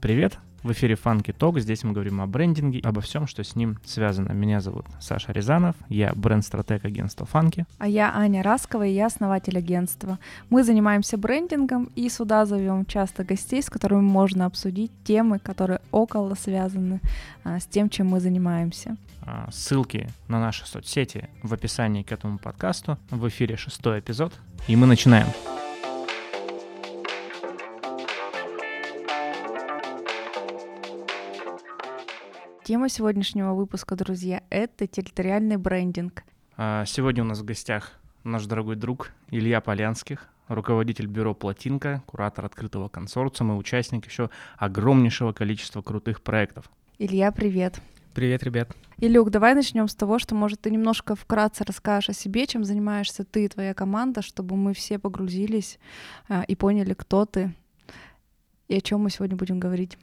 [0.00, 0.38] Привет!
[0.62, 1.58] В эфире Funky Talk.
[1.58, 4.32] Здесь мы говорим о брендинге, обо всем, что с ним связано.
[4.32, 7.64] Меня зовут Саша Рязанов, я бренд-стратег агентства Funky.
[7.78, 10.18] А я Аня Раскова, и я основатель агентства.
[10.50, 16.34] Мы занимаемся брендингом и сюда зовем часто гостей, с которыми можно обсудить темы, которые около
[16.34, 17.00] связаны
[17.42, 18.96] а, с тем, чем мы занимаемся.
[19.22, 22.98] А, ссылки на наши соцсети в описании к этому подкасту.
[23.10, 24.34] В эфире шестой эпизод,
[24.68, 25.26] и мы начинаем.
[32.70, 36.22] Тема сегодняшнего выпуска, друзья, это территориальный брендинг.
[36.56, 42.44] А, сегодня у нас в гостях наш дорогой друг Илья Полянских, руководитель бюро «Плотинка», куратор
[42.44, 46.70] открытого консорциума и участник еще огромнейшего количества крутых проектов.
[47.00, 47.80] Илья, привет.
[48.14, 48.70] Привет, ребят.
[48.98, 53.24] Илюк, давай начнем с того, что, может, ты немножко вкратце расскажешь о себе, чем занимаешься
[53.24, 55.80] ты и твоя команда, чтобы мы все погрузились
[56.28, 57.52] а, и поняли, кто ты
[58.68, 59.98] и о чем мы сегодня будем говорить.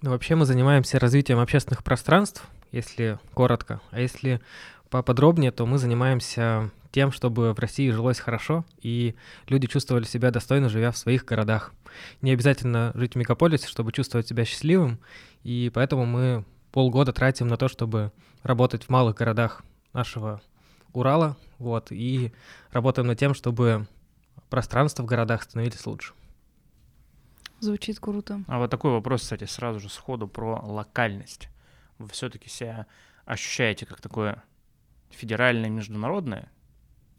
[0.00, 3.80] Ну, вообще мы занимаемся развитием общественных пространств, если коротко.
[3.90, 4.40] А если
[4.90, 9.16] поподробнее, то мы занимаемся тем, чтобы в России жилось хорошо, и
[9.48, 11.72] люди чувствовали себя достойно, живя в своих городах.
[12.22, 15.00] Не обязательно жить в мегаполисе, чтобы чувствовать себя счастливым,
[15.42, 18.12] и поэтому мы полгода тратим на то, чтобы
[18.44, 20.40] работать в малых городах нашего
[20.92, 22.32] Урала, вот, и
[22.70, 23.88] работаем над тем, чтобы
[24.48, 26.12] пространство в городах становились лучше.
[27.60, 28.42] Звучит круто.
[28.46, 31.48] А вот такой вопрос, кстати, сразу же сходу про локальность.
[31.98, 32.86] Вы все-таки себя
[33.24, 34.42] ощущаете как такое
[35.10, 36.50] федеральное, международное,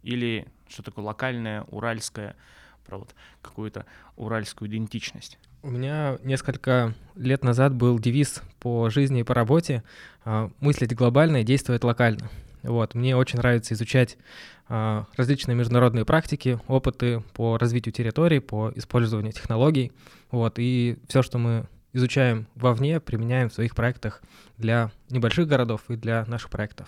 [0.03, 2.35] или что такое локальное, уральское,
[2.85, 5.37] про вот какую-то уральскую идентичность?
[5.61, 9.83] У меня несколько лет назад был девиз по жизни и по работе
[10.23, 12.29] а, «Мыслить глобально и действовать локально».
[12.63, 14.17] Вот, мне очень нравится изучать
[14.69, 19.91] а, различные международные практики, опыты по развитию территорий, по использованию технологий.
[20.31, 24.21] Вот, и все, что мы изучаем вовне, применяем в своих проектах
[24.57, 26.87] для небольших городов и для наших проектов.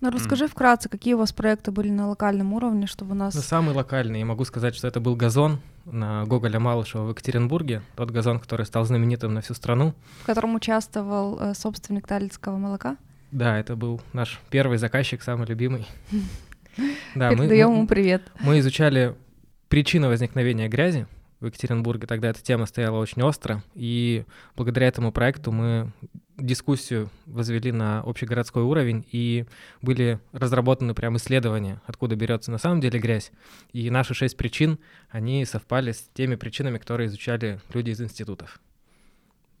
[0.00, 0.48] Ну, расскажи mm.
[0.48, 3.34] вкратце, какие у вас проекты были на локальном уровне, чтобы у нас...
[3.34, 7.82] Ну, самый локальный, я могу сказать, что это был газон на Гоголя Малышева в Екатеринбурге,
[7.94, 9.94] тот газон, который стал знаменитым на всю страну.
[10.22, 12.96] В котором участвовал э, собственник Талицкого молока?
[13.30, 15.86] Да, это был наш первый заказчик, самый любимый.
[17.14, 18.30] Да, Передаем ему привет.
[18.40, 19.14] Мы изучали
[19.70, 21.06] причины возникновения грязи
[21.40, 22.06] в Екатеринбурге.
[22.06, 24.24] Тогда эта тема стояла очень остро, и
[24.56, 25.92] благодаря этому проекту мы
[26.38, 29.46] дискуссию возвели на общегородской уровень, и
[29.82, 33.32] были разработаны прям исследования, откуда берется на самом деле грязь.
[33.72, 38.60] И наши шесть причин, они совпали с теми причинами, которые изучали люди из институтов.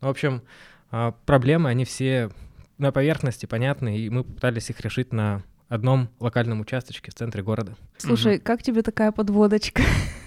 [0.00, 0.42] В общем,
[0.90, 2.30] а, проблемы, они все
[2.78, 7.76] на поверхности понятны, и мы пытались их решить на одном локальном участочке в центре города.
[7.98, 8.44] Слушай, угу.
[8.44, 9.82] как тебе такая подводочка?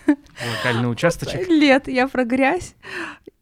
[0.07, 1.47] Локальный участочек?
[1.49, 2.75] Нет, я про грязь,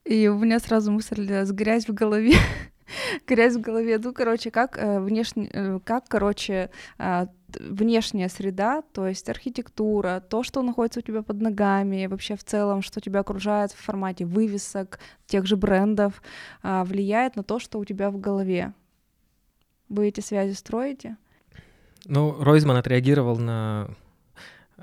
[0.06, 2.36] и у меня сразу мысль с грязь в голове.
[3.28, 4.00] грязь в голове.
[4.00, 7.28] Ну, короче, как э, внешне, э, как, короче, э,
[7.60, 12.82] внешняя среда, то есть архитектура, то, что находится у тебя под ногами, вообще в целом,
[12.82, 16.22] что тебя окружает в формате вывесок, тех же брендов,
[16.64, 18.74] э, влияет на то, что у тебя в голове.
[19.90, 21.18] Вы эти связи строите?
[22.10, 23.90] Ну, Ройзман отреагировал на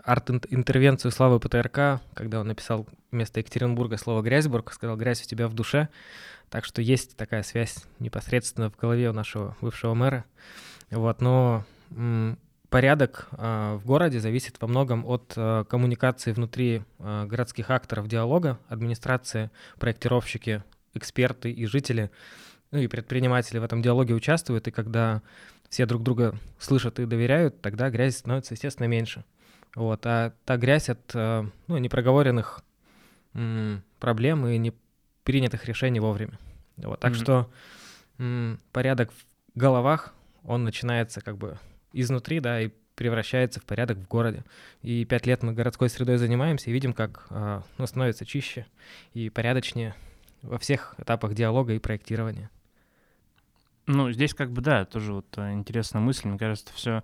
[0.02, 5.54] арт-интервенцию Славы ПТРК, когда он написал вместо Екатеринбурга слово «Грязьбург», сказал «Грязь у тебя в
[5.54, 5.88] душе».
[6.50, 10.26] Так что есть такая связь непосредственно в голове у нашего бывшего мэра.
[10.90, 11.64] Вот, но
[12.68, 18.58] порядок э, в городе зависит во многом от э, коммуникации внутри э, городских акторов диалога,
[18.68, 22.10] администрация, проектировщики, эксперты и жители,
[22.70, 25.22] ну и предприниматели в этом диалоге участвуют, и когда
[25.68, 29.24] все друг друга слышат и доверяют, тогда грязи становится, естественно, меньше.
[29.74, 32.62] Вот, а та грязь от э, ну, непроговоренных
[33.98, 34.72] проблем и не
[35.24, 36.38] принятых решений вовремя.
[36.76, 37.16] Вот, так mm-hmm.
[37.16, 37.50] что
[38.70, 40.14] порядок в головах,
[40.44, 41.58] он начинается как бы
[41.92, 44.44] изнутри, да, и превращается в порядок в городе.
[44.82, 48.66] И пять лет мы городской средой занимаемся и видим, как э, ну, становится чище
[49.14, 49.94] и порядочнее
[50.42, 52.50] во всех этапах диалога и проектирования.
[53.86, 56.28] Ну, здесь как бы, да, тоже вот э, интересная мысль.
[56.28, 57.02] Мне кажется, все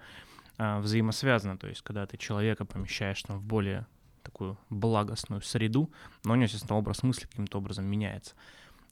[0.56, 1.59] а, взаимосвязано.
[1.59, 3.87] То есть, когда ты человека помещаешь там в более
[4.23, 5.91] такую благостную среду,
[6.25, 8.35] но у него, естественно, образ мысли каким-то образом меняется.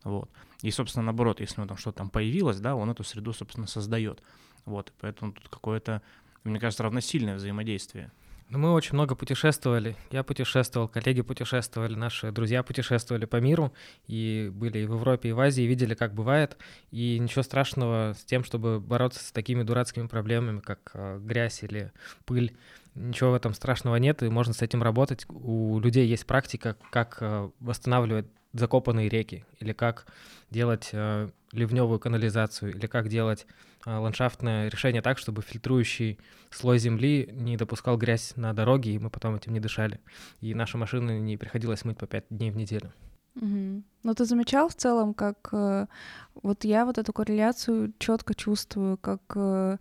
[0.04, 0.30] Вот.
[0.62, 3.66] И, собственно, наоборот, если у него там что-то там появилось, да, он эту среду, собственно,
[3.66, 4.22] создает.
[4.64, 4.90] Вот.
[4.90, 6.02] И поэтому тут какое-то,
[6.44, 8.12] мне кажется, равносильное взаимодействие.
[8.50, 9.94] Ну, мы очень много путешествовали.
[10.10, 13.74] Я путешествовал, коллеги путешествовали, наши друзья путешествовали по миру
[14.06, 16.56] и были и в Европе, и в Азии, и видели, как бывает.
[16.90, 21.92] И ничего страшного с тем, чтобы бороться с такими дурацкими проблемами, как э, грязь или
[22.24, 22.56] пыль.
[22.94, 25.26] Ничего в этом страшного нет, и можно с этим работать.
[25.28, 30.06] У людей есть практика, как э, восстанавливать закопанные реки, или как
[30.50, 33.46] делать э, ливневую канализацию, или как делать
[33.86, 36.18] э, ландшафтное решение так, чтобы фильтрующий
[36.50, 40.00] слой земли не допускал грязь на дороге, и мы потом этим не дышали.
[40.40, 42.92] И наши машины не приходилось мыть по пять дней в неделю.
[43.36, 43.82] Угу.
[44.02, 45.86] Ну, ты замечал в целом, как э,
[46.42, 49.76] вот я вот эту корреляцию четко чувствую, как э,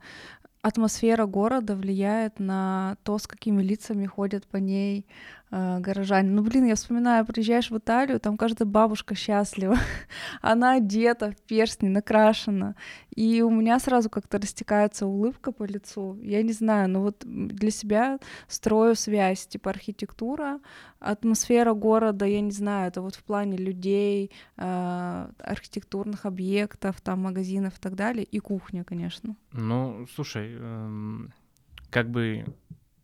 [0.61, 5.07] атмосфера города влияет на то, с какими лицами ходят по ней
[5.51, 6.29] горожане.
[6.31, 9.77] Ну, блин, я вспоминаю, приезжаешь в Италию, там каждая бабушка счастлива.
[10.41, 12.75] Она одета в перстни, накрашена.
[13.15, 16.19] И у меня сразу как-то растекается улыбка по лицу.
[16.21, 20.59] Я не знаю, но вот для себя строю связь, типа архитектура,
[20.99, 27.77] атмосфера города, я не знаю, это вот в плане людей, э, архитектурных объектов, там магазинов
[27.77, 29.35] и так далее, и кухня, конечно.
[29.53, 31.33] Ну, слушай, эм,
[31.89, 32.45] как бы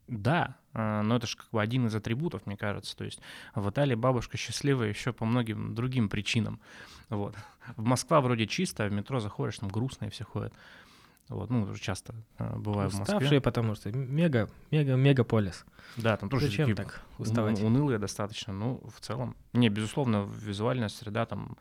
[0.07, 2.95] да, э, но это же как бы один из атрибутов, мне кажется.
[2.95, 3.19] То есть
[3.55, 6.59] в Италии бабушка счастливая еще по многим другим причинам.
[7.09, 7.35] Вот.
[7.77, 10.53] В Москва вроде чисто, а в метро заходишь, там грустные все ходят.
[11.29, 13.15] Вот, ну, уже часто э, бываю в Москве.
[13.15, 15.65] Уставшие, потому что мега, мега, мегаполис.
[15.95, 17.59] Да, там тоже Зачем такие так уставать?
[17.59, 18.53] уны- унылые достаточно.
[18.53, 21.57] Ну, в целом, не, безусловно, визуальная среда там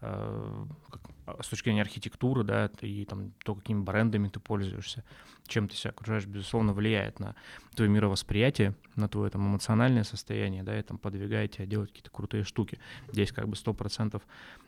[0.00, 5.04] э, как, а, с точки зрения архитектуры, да, и там то, какими брендами ты пользуешься,
[5.46, 7.34] чем ты себя окружаешь, безусловно, влияет на
[7.74, 12.44] твое мировосприятие, на твое там эмоциональное состояние, да, и там подвигает тебя делать какие-то крутые
[12.44, 12.78] штуки.
[13.12, 14.22] Здесь как бы сто процентов,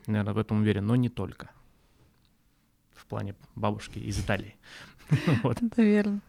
[0.07, 1.51] наверное, в этом уверен, но не только.
[2.95, 4.57] В плане бабушки из Италии.
[5.77, 6.21] Верно.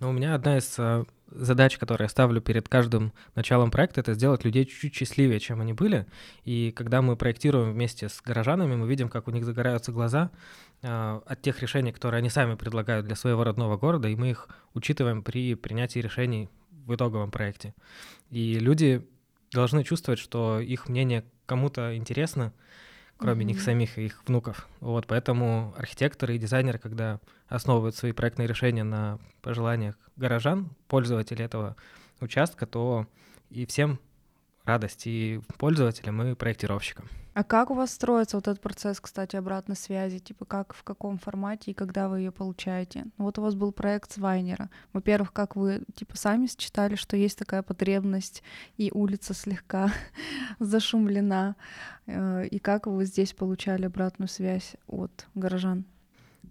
[0.00, 4.14] Но у меня одна из а, задач, которые я ставлю перед каждым началом проекта, это
[4.14, 6.06] сделать людей чуть-чуть счастливее, чем они были.
[6.44, 10.30] И когда мы проектируем вместе с горожанами, мы видим, как у них загораются глаза
[10.82, 14.48] а, от тех решений, которые они сами предлагают для своего родного города, и мы их
[14.74, 17.74] учитываем при принятии решений в итоговом проекте.
[18.30, 19.06] И люди
[19.52, 22.52] должны чувствовать, что их мнение кому-то интересно,
[23.20, 23.64] кроме них Мгм.
[23.64, 24.66] самих и их внуков.
[24.80, 31.76] Вот, поэтому архитекторы и дизайнеры, когда основывают свои проектные решения на пожеланиях горожан, пользователей этого
[32.20, 33.06] участка, то
[33.50, 34.00] и всем
[34.70, 37.06] радость, и пользователям, и проектировщикам.
[37.32, 40.18] А как у вас строится вот этот процесс, кстати, обратной связи?
[40.18, 43.04] Типа как, в каком формате и когда вы ее получаете?
[43.18, 44.68] Ну, Вот у вас был проект Свайнера.
[44.92, 48.42] Во-первых, как вы типа сами считали, что есть такая потребность,
[48.76, 49.92] и улица слегка
[50.58, 51.54] зашумлена,
[52.06, 55.84] э, и как вы здесь получали обратную связь от горожан?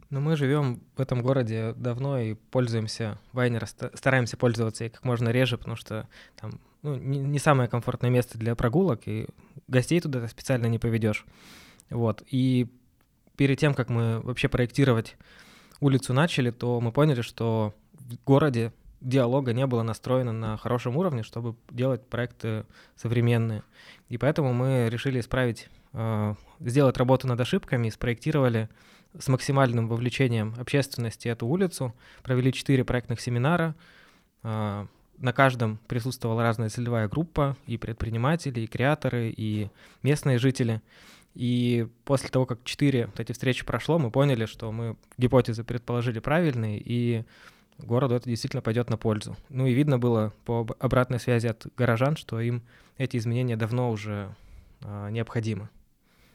[0.10, 5.04] Но мы живем в этом городе давно и пользуемся Вайнера, ста- стараемся пользоваться ей как
[5.04, 6.08] можно реже, потому что
[6.40, 9.28] там ну, не, не самое комфортное место для прогулок, и
[9.68, 11.26] гостей туда специально не поведешь.
[11.90, 12.24] Вот.
[12.32, 12.68] И
[13.36, 15.16] перед тем, как мы вообще проектировать
[15.80, 21.24] улицу начали, то мы поняли, что в городе диалога не было настроено на хорошем уровне,
[21.24, 22.66] чтобы делать проекты
[22.96, 23.64] современные.
[24.10, 28.70] И поэтому мы решили исправить, э, сделать работу над ошибками и спроектировали
[29.18, 33.76] с максимальным вовлечением общественности эту улицу, провели четыре проектных семинара.
[34.44, 39.70] а, На каждом присутствовала разная целевая группа, и предприниматели, и креаторы, и
[40.04, 40.82] местные жители.
[41.36, 46.20] И после того, как четыре вот эти встречи прошло, мы поняли, что мы гипотезы предположили
[46.20, 47.26] правильные, и
[47.78, 49.36] городу это действительно пойдет на пользу.
[49.50, 52.62] Ну и видно было по об- обратной связи от горожан, что им
[52.98, 54.34] эти изменения давно уже
[54.82, 55.70] а, необходимы.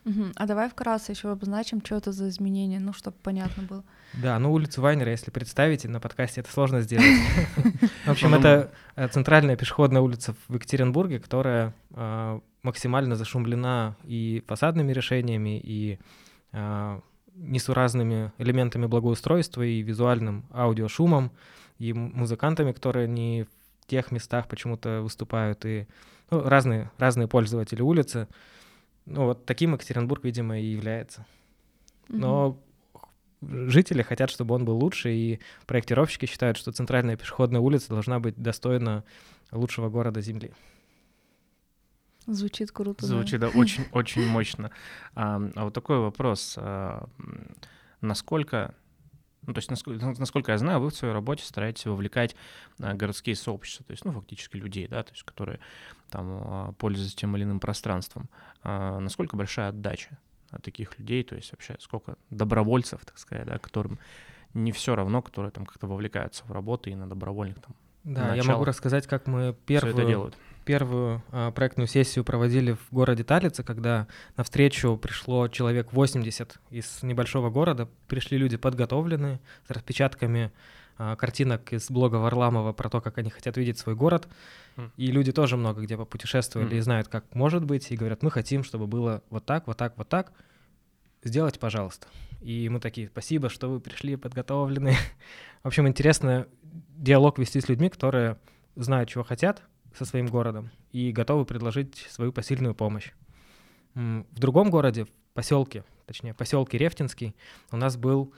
[0.04, 0.32] Мгм.
[0.36, 3.84] А давай вкратце еще обозначим, что это за изменения, ну, чтобы понятно было.
[4.14, 7.06] Да, ну улицу Вайнера, если представите, на подкасте это сложно сделать.
[8.06, 14.92] В общем, это э, центральная пешеходная улица в Екатеринбурге, которая э, максимально зашумлена и фасадными
[14.92, 15.98] решениями, и
[16.52, 17.00] э,
[17.34, 21.32] несуразными элементами благоустройства, и визуальным аудиошумом,
[21.78, 25.86] и музыкантами, которые не в тех местах почему-то выступают, и
[26.30, 28.28] ну, разные, разные пользователи улицы.
[29.06, 31.26] Ну вот таким Екатеринбург, видимо, и является.
[32.08, 32.58] Но
[33.42, 38.36] жители хотят, чтобы он был лучше, и проектировщики считают, что центральная пешеходная улица должна быть
[38.36, 39.04] достойна
[39.52, 40.52] лучшего города Земли.
[42.26, 43.04] Звучит круто.
[43.04, 44.70] Звучит да, очень, очень мощно.
[45.14, 46.54] А, а вот такой вопрос.
[46.56, 47.08] а,
[48.00, 48.74] Насколько,
[49.46, 52.34] ну, то есть, насколько, насколько я знаю, вы в своей работе стараетесь вовлекать
[52.80, 55.60] а, городские сообщества, то есть, ну, фактически людей, да, то есть, которые
[56.14, 58.30] там а, пользуются тем или иным пространством.
[58.62, 60.16] А Насколько большая отдача
[60.50, 63.98] от таких людей, то есть, вообще, сколько добровольцев, так сказать, да, которым
[64.54, 68.44] не все равно, которые там как-то вовлекаются в работу и на добровольных там Да, я
[68.44, 70.32] могу рассказать, как мы первую,
[70.64, 74.06] первую а, проектную сессию проводили в городе Талице, когда
[74.36, 77.88] на встречу пришло человек 80 из небольшого города.
[78.06, 80.52] Пришли люди подготовленные, с распечатками
[80.96, 84.28] картинок из блога Варламова про то, как они хотят видеть свой город.
[84.76, 84.90] Mm.
[84.96, 86.78] И люди тоже много где попутешествовали mm.
[86.78, 89.96] и знают, как может быть, и говорят, мы хотим, чтобы было вот так, вот так,
[89.96, 90.32] вот так.
[91.22, 92.06] Сделать, пожалуйста.
[92.40, 94.96] И мы такие, спасибо, что вы пришли подготовленные.
[95.62, 98.38] В общем, интересно диалог вести с людьми, которые
[98.76, 99.62] знают, чего хотят
[99.96, 103.12] со своим городом и готовы предложить свою посильную помощь.
[103.94, 107.34] В другом городе, в поселке, точнее, поселке Рефтинский,
[107.70, 108.36] у нас был а,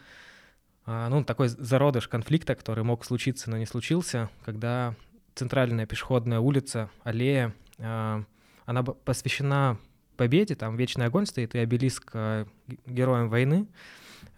[0.86, 4.94] ну, такой зародыш конфликта, который мог случиться, но не случился, когда
[5.34, 8.22] центральная пешеходная улица, аллея, а,
[8.64, 9.78] она посвящена
[10.16, 12.46] победе, там вечный огонь стоит и обелиск а,
[12.86, 13.66] героям войны,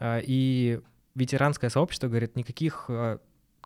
[0.02, 0.80] и
[1.14, 2.88] ветеранское сообщество говорит, никаких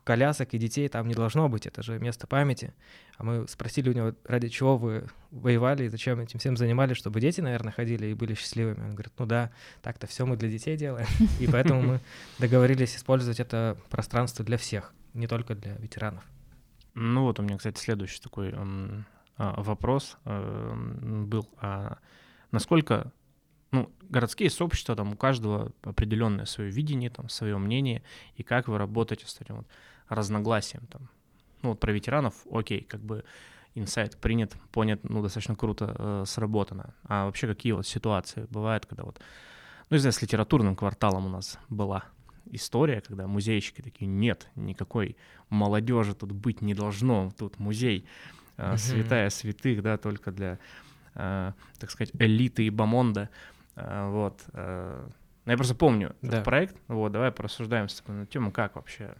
[0.04, 2.74] колясок и детей там не должно быть, это же место памяти.
[3.18, 7.20] А мы спросили у него, ради чего вы воевали и зачем этим всем занимались, чтобы
[7.20, 8.80] дети, наверное, ходили и были счастливыми.
[8.80, 11.06] Он говорит, ну да, так-то все мы для детей делаем.
[11.40, 12.00] И поэтому мы
[12.38, 16.24] договорились использовать это пространство для всех, не только для ветеранов.
[16.94, 18.52] Ну вот у меня, кстати, следующий такой
[19.36, 20.74] а, вопрос э,
[21.26, 21.48] был.
[21.58, 21.98] А
[22.50, 23.12] насколько
[23.72, 28.02] ну, городские сообщества, там у каждого определенное свое видение, там, свое мнение,
[28.36, 29.66] и как вы работаете с этим вот
[30.14, 31.08] разногласием там.
[31.62, 33.24] Ну вот про ветеранов, окей, как бы
[33.74, 36.94] инсайт принят, понят, ну достаточно круто э, сработано.
[37.04, 39.20] А вообще какие вот ситуации бывают, когда вот,
[39.88, 42.04] ну не знаю, с литературным кварталом у нас была
[42.50, 45.16] история, когда музейщики такие, нет, никакой
[45.48, 48.06] молодежи тут быть не должно, тут музей
[48.56, 50.58] э, святая святых, да, только для,
[51.14, 53.30] э, так сказать, элиты и бомонда.
[53.76, 54.42] Э, вот.
[54.52, 55.06] Э,
[55.44, 56.28] ну, я просто помню да.
[56.28, 56.76] этот проект.
[56.88, 59.14] Вот, давай порассуждаем с тобой на тему, как вообще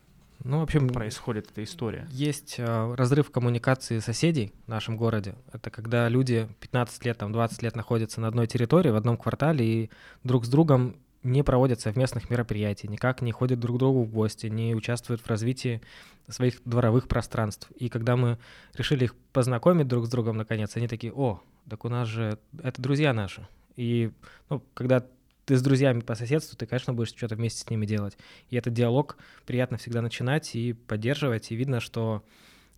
[0.45, 2.07] ну, вообще происходит эта история.
[2.11, 5.35] Есть э, разрыв коммуникации соседей в нашем городе.
[5.53, 9.65] Это когда люди 15 лет, там, 20 лет находятся на одной территории, в одном квартале,
[9.65, 9.91] и
[10.25, 14.47] друг с другом не проводят совместных мероприятий, никак не ходят друг к другу в гости,
[14.49, 15.81] не участвуют в развитии
[16.29, 17.71] своих дворовых пространств.
[17.77, 18.39] И когда мы
[18.75, 22.83] решили их познакомить друг с другом наконец, они такие, о, так у нас же это
[22.83, 23.47] друзья наши.
[23.77, 24.11] И
[24.51, 25.05] ну, когда
[25.45, 28.17] ты с друзьями по соседству, ты, конечно, будешь что-то вместе с ними делать.
[28.51, 31.51] И этот диалог приятно всегда начинать и поддерживать.
[31.51, 32.23] И видно, что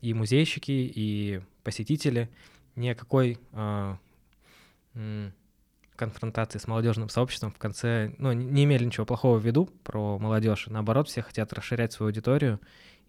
[0.00, 2.30] и музейщики, и посетители
[2.76, 3.94] ни о какой э,
[5.97, 10.66] конфронтации с молодежным сообществом в конце, ну, не имели ничего плохого в виду про молодежь.
[10.68, 12.61] Наоборот, все хотят расширять свою аудиторию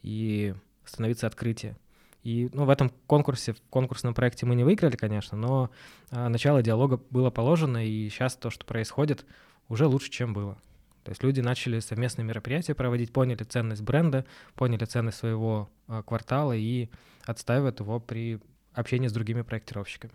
[0.03, 0.53] и
[0.85, 1.75] становиться открытие.
[2.23, 5.69] И ну, в этом конкурсе, в конкурсном проекте мы не выиграли, конечно, но
[6.09, 9.25] а, начало диалога было положено, и сейчас то, что происходит,
[9.69, 10.57] уже лучше, чем было.
[11.03, 16.53] То есть люди начали совместные мероприятия проводить, поняли ценность бренда, поняли ценность своего а, квартала
[16.53, 16.89] и
[17.25, 18.39] отстаивают его при
[18.73, 20.13] общении с другими проектировщиками.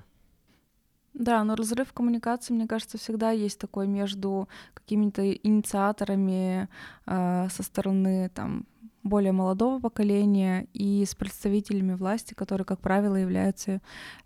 [1.15, 6.69] Да, но разрыв коммуникации, мне кажется, всегда есть такой между какими-то инициаторами
[7.07, 8.67] э, со стороны там
[9.03, 13.81] более молодого поколения и с представителями власти, которые, как правило, являются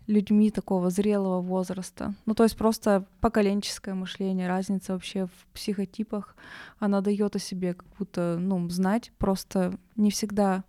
[0.07, 2.13] людьми такого зрелого возраста.
[2.25, 6.35] Ну, то есть просто поколенческое мышление, разница вообще в психотипах,
[6.79, 10.63] она дает о себе как будто, ну, знать, просто не всегда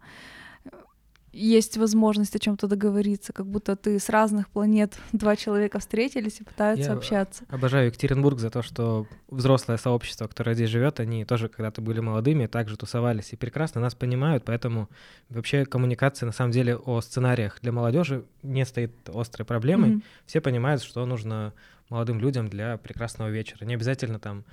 [1.37, 6.45] есть возможность о чем-то договориться, как будто ты с разных планет два человека встретились и
[6.45, 7.45] пытаются Я общаться.
[7.49, 12.47] Обожаю Екатеринбург за то, что взрослое сообщество, которое здесь живет, они тоже когда-то были молодыми,
[12.47, 14.89] также тусовались и прекрасно нас понимают, поэтому
[15.29, 19.91] вообще коммуникация на самом деле о сценариях для молодежи не стоит острой проблемой.
[19.91, 20.03] Mm-hmm.
[20.27, 21.53] Все понимают, что нужно
[21.89, 23.65] молодым людям для прекрасного вечера.
[23.65, 24.45] Не обязательно там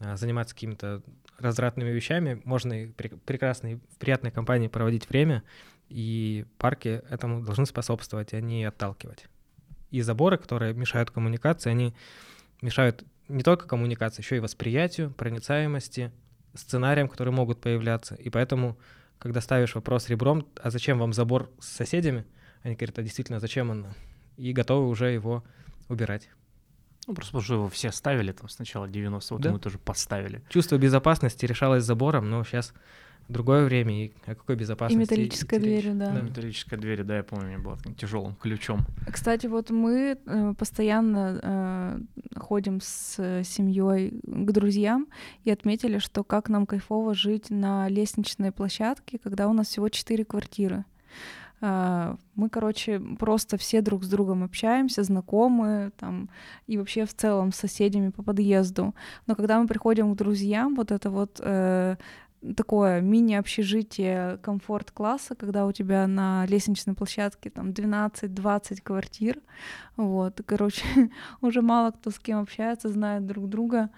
[0.00, 1.02] а, заниматься какими-то
[1.38, 5.42] развратными вещами, можно и прекрасно и в приятной компании проводить время,
[5.90, 9.26] и парки этому должны способствовать, а не отталкивать.
[9.90, 11.94] И заборы, которые мешают коммуникации, они
[12.62, 16.12] мешают не только коммуникации, еще и восприятию, проницаемости,
[16.54, 18.14] сценариям, которые могут появляться.
[18.14, 18.78] И поэтому,
[19.18, 22.24] когда ставишь вопрос ребром, а зачем вам забор с соседями,
[22.62, 23.86] они говорят, а действительно, зачем он?
[24.36, 25.44] И готовы уже его
[25.88, 26.28] убирать.
[27.06, 29.52] Ну, просто потому что его все ставили там сначала 90 вот да.
[29.52, 30.42] мы тоже поставили.
[30.48, 32.72] Чувство безопасности решалось забором, но сейчас
[33.30, 34.98] другое время и о какой безопасности.
[34.98, 36.10] И металлическая дверь, да.
[36.10, 36.20] да.
[36.20, 38.80] Металлическая дверь, да, я помню, мне была тяжелым ключом.
[39.10, 41.98] Кстати, вот мы э, постоянно э,
[42.36, 45.06] ходим с семьей к друзьям
[45.44, 50.24] и отметили, что как нам кайфово жить на лестничной площадке, когда у нас всего четыре
[50.24, 50.84] квартиры.
[51.60, 56.30] Uh, мы, короче, просто все друг с другом общаемся, знакомы, там,
[56.66, 58.94] и вообще в целом с соседями по подъезду.
[59.26, 61.98] Но когда мы приходим к друзьям, вот это вот uh,
[62.56, 69.38] такое мини-общежитие комфорт-класса, когда у тебя на лестничной площадке там 12-20 квартир.
[69.96, 70.84] Вот, короче,
[71.40, 73.90] уже мало кто с кем общается, знает друг друга.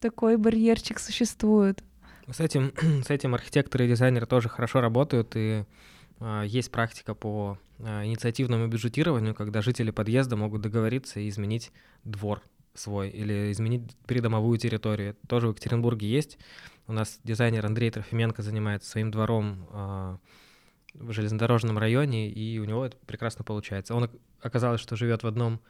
[0.00, 1.82] Такой барьерчик существует.
[2.30, 2.72] С этим,
[3.04, 5.64] с этим архитекторы и дизайнеры тоже хорошо работают, и
[6.20, 11.72] э, есть практика по э, инициативному бюджетированию, когда жители подъезда могут договориться и изменить
[12.04, 12.42] двор
[12.74, 15.16] свой или изменить придомовую территорию.
[15.26, 16.38] Тоже в Екатеринбурге есть.
[16.88, 20.16] У нас дизайнер Андрей Трофименко занимается своим двором э,
[20.94, 23.94] в железнодорожном районе, и у него это прекрасно получается.
[23.94, 25.60] Он оказалось, что живет в одном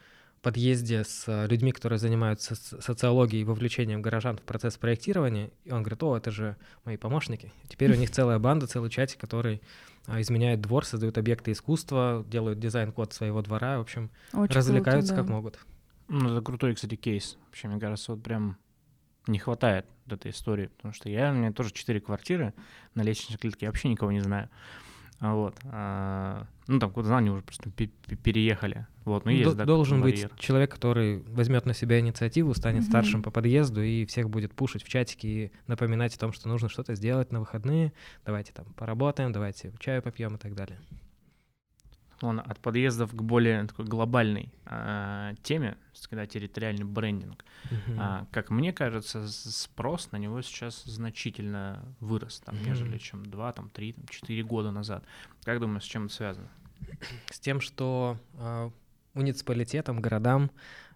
[0.43, 5.51] подъезде с людьми, которые занимаются социологией и вовлечением горожан в процесс проектирования.
[5.65, 7.53] И он говорит, о, это же мои помощники.
[7.69, 9.61] Теперь у них целая банда, целый чатик, который
[10.07, 15.23] изменяет двор, создают объекты искусства, делают дизайн-код своего двора, в общем, Очень развлекаются круто, да.
[15.23, 15.59] как могут.
[16.07, 17.37] Ну, это крутой, кстати, кейс.
[17.47, 18.57] Вообще, мне кажется, вот прям
[19.27, 22.55] не хватает этой истории, потому что я, у меня тоже четыре квартиры
[22.95, 24.49] на лестничной клетке, я вообще никого не знаю.
[25.21, 25.57] А вот.
[25.65, 28.87] А, ну, там куда они уже просто переехали.
[29.05, 30.31] Вот, ну, есть, да, Должен быть барьер.
[30.39, 32.89] человек, который возьмет на себя инициативу, станет mm-hmm.
[32.89, 36.69] старшим по подъезду и всех будет пушить в чатике и напоминать о том, что нужно
[36.69, 37.93] что-то сделать на выходные.
[38.25, 40.79] Давайте там поработаем, давайте чаю попьем и так далее
[42.23, 45.77] он от подъездов к более такой глобальной э, теме,
[46.09, 47.45] когда территориальный брендинг.
[47.71, 47.97] Uh-huh.
[47.99, 52.69] А, как мне кажется, спрос на него сейчас значительно вырос, там, uh-huh.
[52.69, 55.05] нежели чем 2, там, 3, там, 4 года назад.
[55.45, 56.49] Как думаешь, с чем это связано?
[57.31, 58.71] С тем, что э,
[59.15, 60.51] муниципалитетам, городам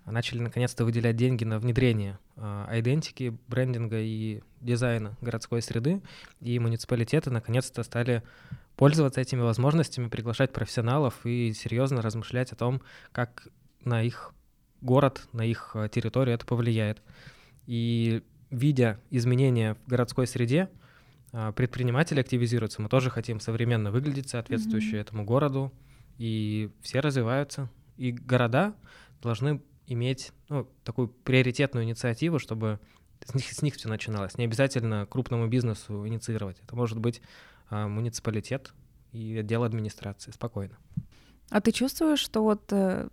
[0.06, 6.02] начали наконец-то выделять деньги на внедрение э, идентики, брендинга и дизайна городской среды,
[6.40, 8.22] и муниципалитеты наконец-то стали
[8.76, 13.48] пользоваться этими возможностями, приглашать профессионалов и серьезно размышлять о том, как
[13.84, 14.32] на их
[14.80, 17.02] город, на их э, территорию это повлияет.
[17.66, 20.68] И видя изменения в городской среде,
[21.32, 22.82] э, предприниматели активизируются.
[22.82, 25.00] Мы тоже хотим современно выглядеть соответствующе mm-hmm.
[25.00, 25.72] этому городу,
[26.18, 27.70] и все развиваются.
[27.96, 28.74] И города
[29.22, 32.80] должны иметь ну, такую приоритетную инициативу, чтобы
[33.24, 34.36] с них, с них все начиналось.
[34.38, 36.58] Не обязательно крупному бизнесу инициировать.
[36.60, 37.26] Это может быть а,
[37.72, 38.72] муниципалитет
[39.12, 40.76] и отдел администрации спокойно.
[41.50, 43.08] А ты чувствуешь, что вот э,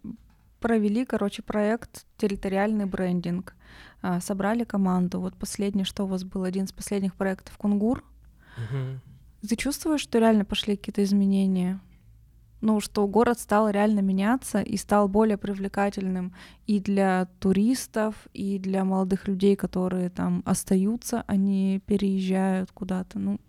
[0.59, 3.55] провели, короче, проект территориальный брендинг,
[4.01, 5.19] э, собрали команду.
[5.19, 8.03] Вот последний, что у вас был один из последних проектов Кунгур.
[8.57, 9.47] Угу.
[9.47, 11.79] Ты чувствуешь, что реально пошли какие-то изменения?
[12.61, 16.33] Ну, что город стал реально меняться и стал более привлекательным
[16.67, 23.17] и для туристов, и для молодых людей, которые там остаются, они переезжают куда-то.
[23.17, 23.39] Ну,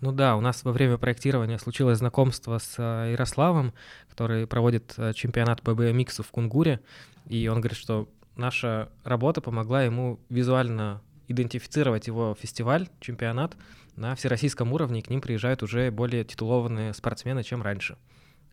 [0.00, 3.72] ну да, у нас во время проектирования случилось знакомство с э, Ярославом,
[4.10, 6.80] который проводит э, чемпионат по BMX в Кунгуре,
[7.26, 13.56] и он говорит, что наша работа помогла ему визуально идентифицировать его фестиваль, чемпионат
[13.96, 17.96] на всероссийском уровне, и к ним приезжают уже более титулованные спортсмены, чем раньше.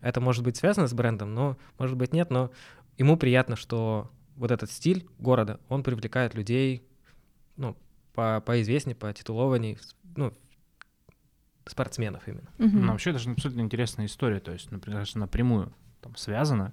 [0.00, 2.50] Это может быть связано с брендом, но может быть нет, но
[2.98, 6.82] ему приятно, что вот этот стиль города, он привлекает людей,
[7.56, 7.76] ну,
[8.14, 9.78] по, поизвестнее, по титулованней,
[10.16, 10.32] ну,
[11.66, 12.50] спортсменов именно.
[12.58, 12.78] Угу.
[12.78, 16.72] Ну, вообще, это же абсолютно интересная история, то есть, например, напрямую там связано,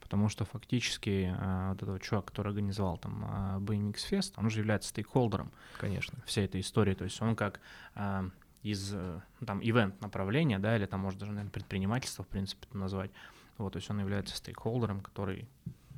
[0.00, 4.58] потому что фактически э, вот этот чувак, который организовал там э, BMX Fest, он же
[4.58, 5.52] является стейкхолдером.
[5.78, 6.18] Конечно.
[6.26, 7.60] Всей этой истории, то есть он как
[7.94, 8.28] э,
[8.62, 12.78] из э, там ивент направления, да, или там может даже, наверное, предпринимательство, в принципе, это
[12.78, 13.10] назвать,
[13.58, 15.48] вот, то есть он является стейкхолдером, который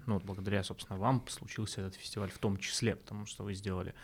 [0.07, 3.94] ну, вот благодаря, собственно, вам случился этот фестиваль в том числе, потому что вы сделали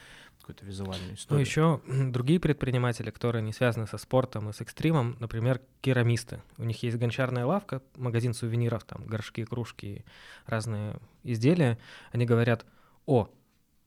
[0.41, 1.39] какую-то визуальную ну, историю.
[1.39, 6.43] Ну, еще другие предприниматели, которые не связаны со спортом и с экстримом, например, керамисты.
[6.59, 10.05] У них есть гончарная лавка, магазин сувениров, там горшки, кружки,
[10.47, 11.79] разные изделия.
[12.13, 12.67] Они говорят,
[13.07, 13.29] о,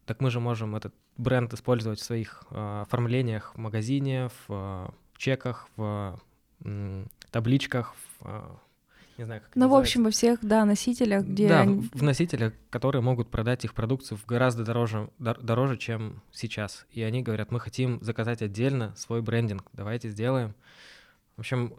[0.05, 4.89] так мы же можем этот бренд использовать в своих э, оформлениях в магазине, в э,
[5.17, 6.19] чеках, в
[6.63, 8.41] э, табличках, в э,
[9.17, 11.47] не знаю, как Ну, в общем, во всех, да, носителях, где...
[11.47, 11.89] Да, они...
[11.93, 16.85] в, носителях, которые могут продать их продукцию в гораздо дороже, дор- дороже, чем сейчас.
[16.91, 20.55] И они говорят, мы хотим заказать отдельно свой брендинг, давайте сделаем.
[21.35, 21.75] В общем,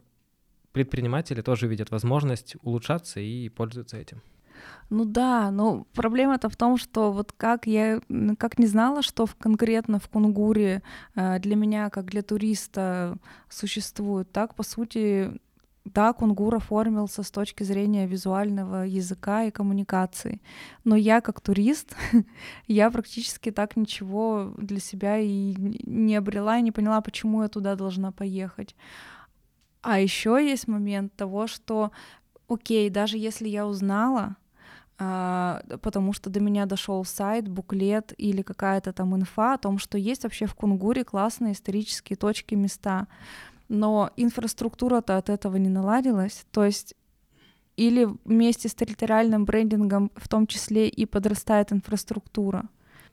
[0.73, 4.23] предприниматели тоже видят возможность улучшаться и пользуются этим.
[4.91, 8.01] Ну да, но проблема-то в том, что вот как я
[8.39, 10.83] как не знала, что в, конкретно в Кунгуре
[11.15, 13.17] э, для меня, как для туриста,
[13.49, 15.41] существует, так, по сути,
[15.85, 20.41] да, кунгур оформился с точки зрения визуального языка и коммуникации.
[20.83, 21.95] Но я как турист,
[22.67, 27.75] я практически так ничего для себя и не обрела, и не поняла, почему я туда
[27.77, 28.75] должна поехать.
[29.83, 31.93] А еще есть момент того, что,
[32.49, 34.37] окей, даже если я узнала,
[34.97, 39.99] а, потому что до меня дошел сайт, буклет или какая-то там инфа о том, что
[39.99, 43.07] есть вообще в Кунгуре классные исторические точки, места.
[43.75, 46.47] Но инфраструктура-то от этого не наладилась.
[46.53, 46.95] То есть
[47.77, 52.65] или вместе с территориальным брендингом в том числе и подрастает инфраструктура.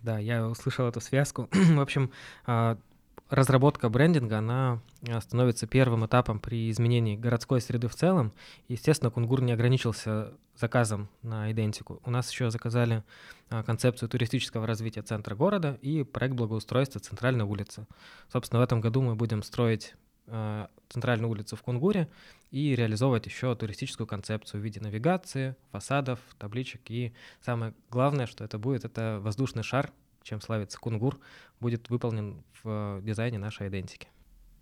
[0.02, 1.50] Да, я услышал эту связку.
[1.52, 2.12] в общем,
[2.46, 2.78] а,
[3.30, 8.34] разработка брендинга, она а, становится первым этапом при изменении городской среды в целом.
[8.68, 12.00] Естественно, Кунгур не ограничился заказом на идентику.
[12.06, 13.04] У нас еще заказали
[13.50, 17.88] а, концепцию туристического развития центра города и проект благоустройства центральной улицы.
[18.32, 19.96] Собственно, в этом году мы будем строить
[20.90, 22.08] центральную улицу в Кунгуре
[22.52, 26.82] и реализовывать еще туристическую концепцию в виде навигации, фасадов, табличек.
[26.90, 29.92] И самое главное, что это будет, это воздушный шар,
[30.24, 31.20] чем славится Кунгур,
[31.60, 34.10] будет выполнен в э, дизайне нашей идентики.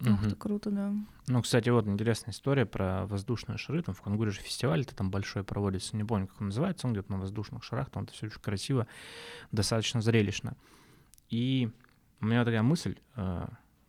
[0.01, 0.93] Ух ты, круто, да.
[1.27, 3.83] Ну, кстати, вот интересная история про воздушные шары.
[3.83, 6.93] Там в Кунгуре же фестиваль это там большой проводится, не помню, как он называется, он
[6.93, 8.87] где-то на воздушных шарах, там это все очень красиво,
[9.51, 10.55] достаточно зрелищно.
[11.29, 11.69] И
[12.21, 12.97] у меня такая мысль,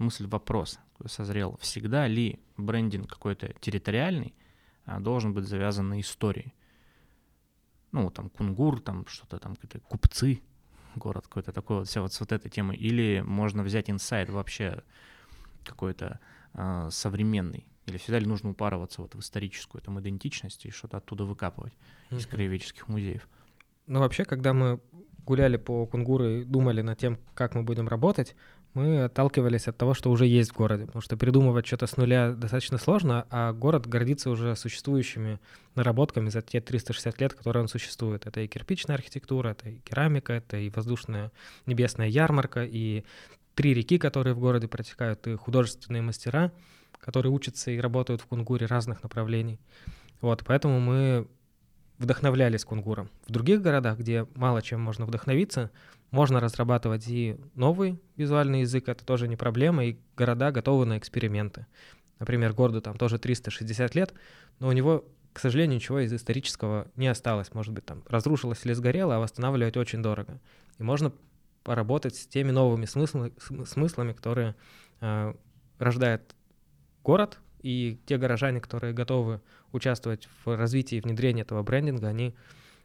[0.01, 1.59] э, мысль-вопрос созрел.
[1.61, 4.35] Всегда ли брендинг какой-то территориальный
[4.85, 6.55] а, должен быть завязан на истории?
[7.93, 10.43] Ну, там, Кунгур, там что-то там, какие-то купцы,
[10.95, 12.77] город какой-то такой вот, вся вот с вот этой темой.
[12.77, 14.83] Или можно взять инсайт вообще
[15.65, 16.21] какой-то
[16.55, 17.67] э, современный.
[17.87, 21.73] Или всегда ли нужно упарываться вот в историческую там идентичность и что-то оттуда выкапывать
[22.11, 22.19] mm-hmm.
[22.19, 23.29] из краеведческих музеев?
[23.87, 24.81] Ну, вообще, когда мы
[25.25, 28.37] гуляли по Кунгуру и думали над тем, как мы будем работать,
[28.75, 32.33] мы отталкивались от того, что уже есть в городе, потому что придумывать что-то с нуля
[32.33, 35.41] достаточно сложно, а город гордится уже существующими
[35.75, 38.27] наработками за те 360 лет, которые он существует.
[38.27, 41.33] Это и кирпичная архитектура, это и керамика, это и воздушная
[41.67, 43.05] небесная ярмарка, и
[43.55, 46.53] три реки, которые в городе протекают, и художественные мастера,
[47.01, 49.59] которые учатся и работают в Кунгуре разных направлений.
[50.21, 51.27] Вот, поэтому мы
[52.01, 53.11] вдохновлялись Кунгуром.
[53.27, 55.71] В других городах, где мало чем можно вдохновиться,
[56.11, 61.67] можно разрабатывать и новый визуальный язык, это тоже не проблема, и города готовы на эксперименты.
[62.19, 64.15] Например, городу там тоже 360 лет,
[64.59, 67.53] но у него, к сожалению, ничего из исторического не осталось.
[67.53, 70.41] Может быть, там разрушилось или сгорело, а восстанавливать очень дорого.
[70.79, 71.13] И можно
[71.63, 73.33] поработать с теми новыми смыслами,
[73.67, 74.57] смыслами которые
[75.01, 75.35] э,
[75.79, 76.35] рождает
[77.05, 82.35] город, и те горожане, которые готовы участвовать в развитии и внедрении этого брендинга, они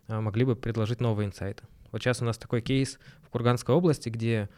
[0.08, 1.64] э, могли бы предложить новые инсайты.
[1.92, 4.50] Вот сейчас у нас такой кейс в Курганской области, где,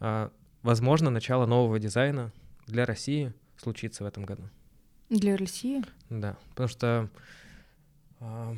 [0.00, 0.30] а,
[0.62, 2.30] возможно, начало нового дизайна
[2.66, 4.42] для России случится в этом году.
[5.08, 5.82] Для России?
[6.10, 7.08] Да, потому что,
[8.20, 8.54] а,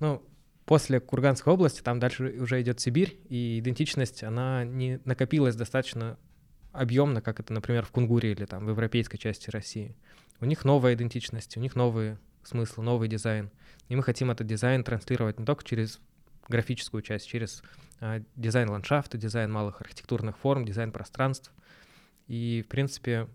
[0.00, 0.22] ну,
[0.66, 6.18] после Курганской области там дальше уже идет Сибирь, и идентичность, она не накопилась достаточно
[6.72, 9.96] объемно, как это, например, в Кунгуре или там в европейской части России.
[10.40, 13.50] У них новая идентичность, у них новые смыслы, новый дизайн.
[13.88, 16.00] И мы хотим этот дизайн транслировать не только через
[16.48, 17.62] графическую часть через
[18.00, 21.52] а, дизайн ландшафта, дизайн малых архитектурных форм, дизайн пространств.
[22.26, 23.28] И, в принципе,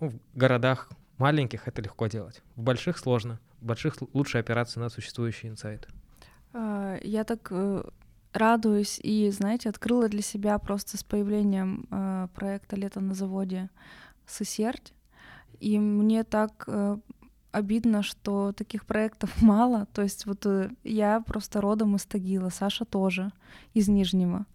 [0.00, 2.42] ну, в городах маленьких это легко делать.
[2.56, 3.40] В больших сложно.
[3.60, 5.88] В больших лучше опираться на существующие инсайты.
[6.52, 7.82] А, я так э,
[8.32, 13.70] радуюсь и, знаете, открыла для себя просто с появлением э, проекта «Лето на заводе»
[14.26, 14.92] «Сысерть».
[15.60, 16.96] И мне так э,
[17.54, 19.86] обидно, что таких проектов мало.
[19.92, 23.30] То есть вот э, я просто родом из Тагила, Саша тоже
[23.74, 24.46] из Нижнего.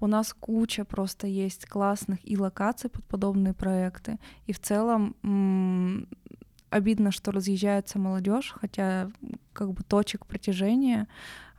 [0.00, 4.18] У нас куча просто есть классных и локаций под подобные проекты.
[4.46, 5.16] И в целом
[6.74, 9.08] обидно, что разъезжается молодежь, хотя
[9.52, 11.06] как бы точек притяжения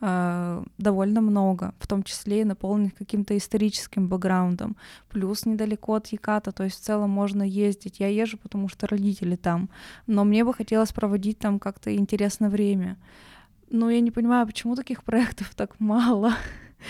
[0.01, 4.75] э, довольно много, в том числе и наполненных каким-то историческим бэкграундом.
[5.09, 8.01] Плюс недалеко от Яката, то есть в целом можно ездить.
[8.01, 9.69] Я езжу, потому что родители там,
[10.05, 12.97] но мне бы хотелось проводить там как-то интересное время.
[13.69, 16.33] Но я не понимаю, почему таких проектов так мало.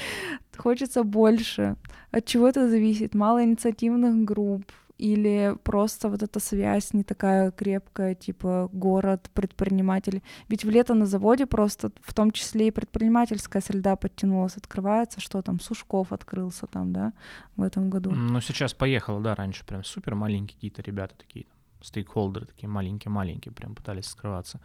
[0.57, 1.75] Хочется больше.
[2.11, 3.13] От чего это зависит?
[3.13, 4.63] Мало инициативных групп,
[4.97, 10.21] или просто вот эта связь не такая крепкая, типа город, предприниматель.
[10.47, 15.41] Ведь в лето на заводе просто в том числе и предпринимательская среда подтянулась, открывается, что
[15.41, 17.13] там, Сушков открылся там, да,
[17.55, 18.11] в этом году.
[18.11, 21.45] Ну, сейчас поехал, да, раньше прям супер маленькие какие-то ребята такие,
[21.81, 24.59] стейкхолдеры такие маленькие-маленькие, прям пытались скрываться.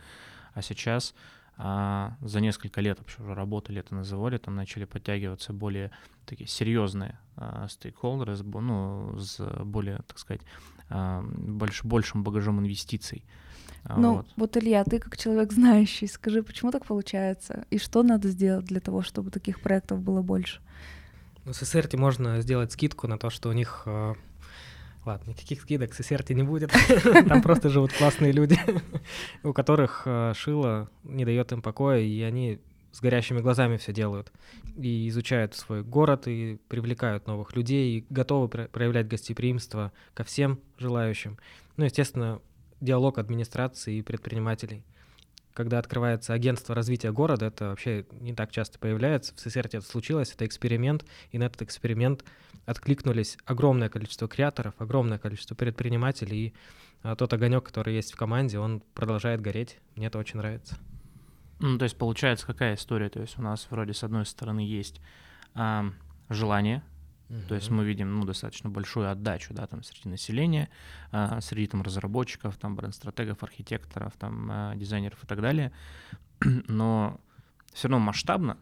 [0.55, 1.15] А сейчас
[1.63, 5.91] а за несколько лет вообще уже работы лето на заводе, там начали подтягиваться более
[6.25, 10.41] такие серьезные а, стейкхолдеры, с, ну, с более, так сказать,
[10.89, 13.25] а, больш, большим багажом инвестиций.
[13.85, 14.27] А, ну, вот.
[14.37, 17.67] вот, Илья, ты как человек знающий, скажи, почему так получается?
[17.69, 20.63] И что надо сделать для того, чтобы таких проектов было больше?
[21.45, 24.15] Ну, с СРТ можно сделать скидку на то, что у них а,
[25.05, 26.73] Ладно, никаких скидок с серти не будет.
[27.29, 28.59] Там просто живут классные люди,
[29.43, 32.61] у которых э, шило не дает им покоя, и они
[32.93, 34.33] с горящими глазами все делают
[34.77, 41.39] и изучают свой город и привлекают новых людей и готовы проявлять гостеприимство ко всем желающим.
[41.77, 42.41] Ну, естественно,
[42.81, 44.85] диалог администрации и предпринимателей.
[45.55, 49.35] Когда открывается агентство развития города, это вообще не так часто появляется.
[49.35, 52.25] В СССР это случилось, это эксперимент, и на этот эксперимент
[52.67, 56.55] откликнулись огромное количество креаторов, огромное количество предпринимателей, и
[57.03, 59.79] а, тот огонек, который есть в команде, он продолжает гореть.
[59.97, 60.77] Мне это очень нравится.
[61.59, 63.09] Ну, то есть получается какая история?
[63.09, 65.01] То есть у нас вроде с одной стороны есть
[65.55, 65.87] а,
[66.29, 66.83] желание,
[67.31, 67.47] uh-huh.
[67.47, 70.69] то есть мы видим ну, достаточно большую отдачу да, там, среди населения,
[71.11, 75.73] а, среди там, разработчиков, там, бренд-стратегов, архитекторов, там, а, дизайнеров и так далее,
[76.69, 77.21] но
[77.73, 78.59] все равно масштабно,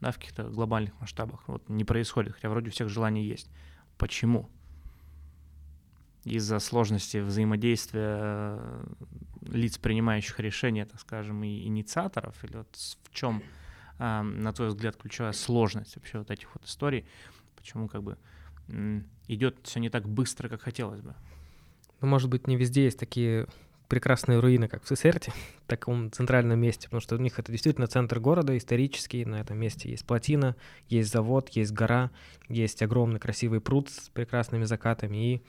[0.00, 3.50] да, в каких-то глобальных масштабах вот, не происходит, хотя вроде у всех желаний есть.
[3.98, 4.48] Почему?
[6.24, 8.84] из-за сложности взаимодействия э,
[9.42, 13.42] лиц, принимающих решения, так скажем, и инициаторов, или вот в чем,
[13.98, 17.06] а, на твой взгляд, ключевая сложность вообще вот этих вот историй,
[17.60, 18.16] почему как бы
[19.28, 21.14] идет все не так быстро, как хотелось бы?
[22.00, 23.46] Ну, может быть, не везде есть такие
[23.88, 25.32] прекрасные руины, как в Сесерте,
[25.64, 29.58] в таком центральном месте, потому что у них это действительно центр города, исторический, на этом
[29.58, 30.56] месте есть плотина,
[30.88, 32.10] есть завод, есть гора,
[32.48, 35.42] есть огромный красивый пруд с прекрасными закатами, и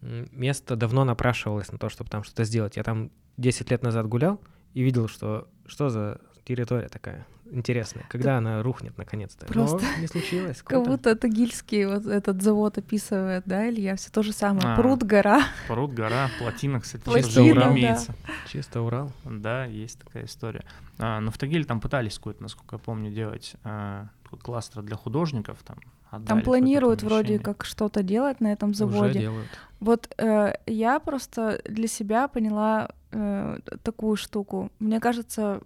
[0.00, 2.76] место давно напрашивалось на то, чтобы там что-то сделать.
[2.76, 4.40] Я там 10 лет назад гулял
[4.74, 9.46] и видел, что что за территория такая интересная, когда она рухнет наконец-то.
[9.46, 10.62] Просто Но не случилось.
[10.62, 13.96] Как будто Тагильский вот этот завод описывает, да, Илья?
[13.96, 14.74] Все то же самое.
[14.74, 15.42] А, пруд, гора.
[15.68, 18.14] Пруд, гора, плотина, кстати, плотина, чисто Урал имеется.
[18.48, 19.12] Чисто Урал.
[19.24, 20.64] Да, есть такая история.
[20.98, 24.08] А, но в Тагиле там пытались какой-то, насколько я помню, делать а,
[24.42, 25.78] кластер для художников, там
[26.26, 29.10] там планируют вроде как что-то делать на этом заводе.
[29.10, 29.48] Уже делают.
[29.78, 34.72] Вот э, я просто для себя поняла э, такую штуку.
[34.80, 35.60] Мне кажется,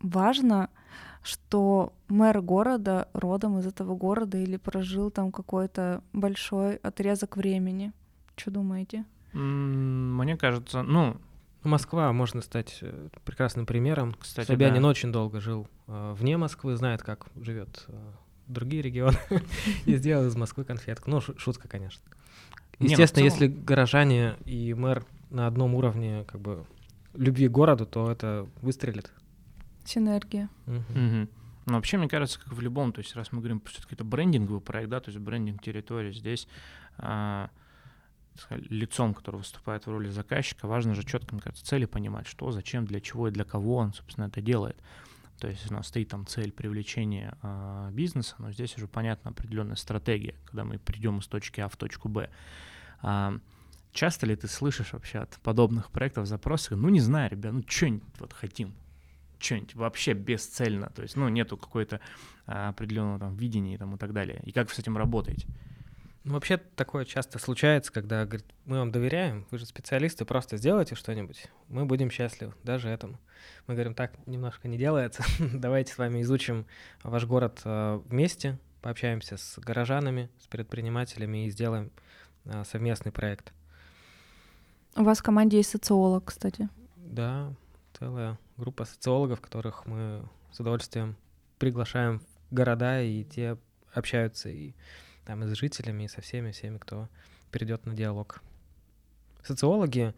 [0.00, 0.70] важно,
[1.24, 7.92] что мэр города родом из этого города или прожил там какой-то большой отрезок времени.
[8.36, 9.06] Что думаете?
[9.32, 11.16] Мне кажется, ну,
[11.62, 14.14] Москва можно стать э, прекрасным примером.
[14.20, 14.88] Кстати, Собянин да.
[14.88, 17.96] очень долго жил э, вне Москвы, знает, как живет э,
[18.46, 19.16] другие регионы,
[19.86, 21.10] и сделал из Москвы конфетку.
[21.10, 22.02] Ну, шутка, конечно.
[22.78, 26.66] Ну, Естественно, если горожане и мэр на одном уровне как бы
[27.14, 29.10] любви к городу, то это выстрелит.
[29.84, 30.48] Синергия.
[31.66, 34.60] Ну, вообще, мне кажется, как в любом, то есть раз мы говорим, что это брендинговый
[34.60, 36.46] проект, да, то есть брендинг территории, здесь
[36.98, 37.48] а,
[38.50, 42.84] лицом, который выступает в роли заказчика, важно же четко, мне кажется, цели понимать, что, зачем,
[42.84, 44.76] для чего и для кого он, собственно, это делает.
[45.38, 49.76] То есть у нас стоит там цель привлечения э, бизнеса, но здесь уже понятна определенная
[49.76, 52.30] стратегия, когда мы придем из точки А в точку Б.
[53.02, 53.38] А,
[53.92, 58.04] часто ли ты слышишь вообще от подобных проектов запросы, ну не знаю, ребят, ну что-нибудь
[58.20, 58.74] вот хотим,
[59.38, 62.00] что-нибудь вообще бесцельно, то есть, ну, нету какой-то
[62.46, 64.40] а, определенного там видения и, там, и так далее.
[64.44, 65.46] И как вы с этим работаете?
[66.24, 70.94] Ну, вообще такое часто случается, когда говорит, мы вам доверяем, вы же специалисты, просто сделайте
[70.94, 73.20] что-нибудь, мы будем счастливы, даже этому.
[73.66, 76.64] Мы говорим, так немножко не делается, давайте с вами изучим
[77.02, 81.90] ваш город э, вместе, пообщаемся с горожанами, с предпринимателями и сделаем
[82.46, 83.52] э, совместный проект.
[84.96, 86.70] У вас в команде есть социолог, кстати.
[86.96, 87.52] Да,
[87.98, 91.16] целая группа социологов, которых мы с удовольствием
[91.58, 93.56] приглашаем в города, и те
[93.92, 94.74] общаются и
[95.24, 97.08] там и с жителями, и со всеми, всеми, кто
[97.50, 98.42] перейдет на диалог.
[99.42, 100.14] Социологи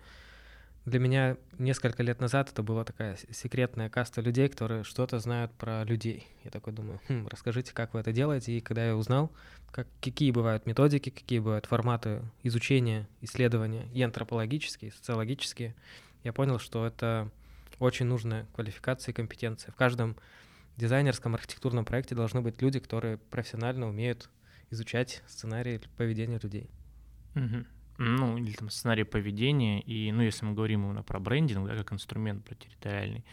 [0.87, 5.83] для меня несколько лет назад это была такая секретная каста людей, которые что-то знают про
[5.83, 6.29] людей.
[6.45, 8.53] Я такой думаю, хм, расскажите, как вы это делаете.
[8.53, 9.33] И когда я узнал,
[9.73, 15.75] как, какие бывают методики, какие бывают форматы изучения, исследования, и антропологические, и социологические,
[16.23, 17.31] я понял, что это
[17.79, 19.73] очень нужная квалификация и компетенция.
[19.73, 20.17] В каждом
[20.77, 24.31] дизайнерском архитектурном проекте должны быть люди, которые профессионально умеют
[24.71, 26.71] изучать сценарии поведения людей.
[27.35, 27.67] Угу.
[27.99, 31.93] Ну, или там сценарий поведения, и, ну, если мы говорим именно про брендинг, да, как
[31.93, 33.25] инструмент, про территориальный,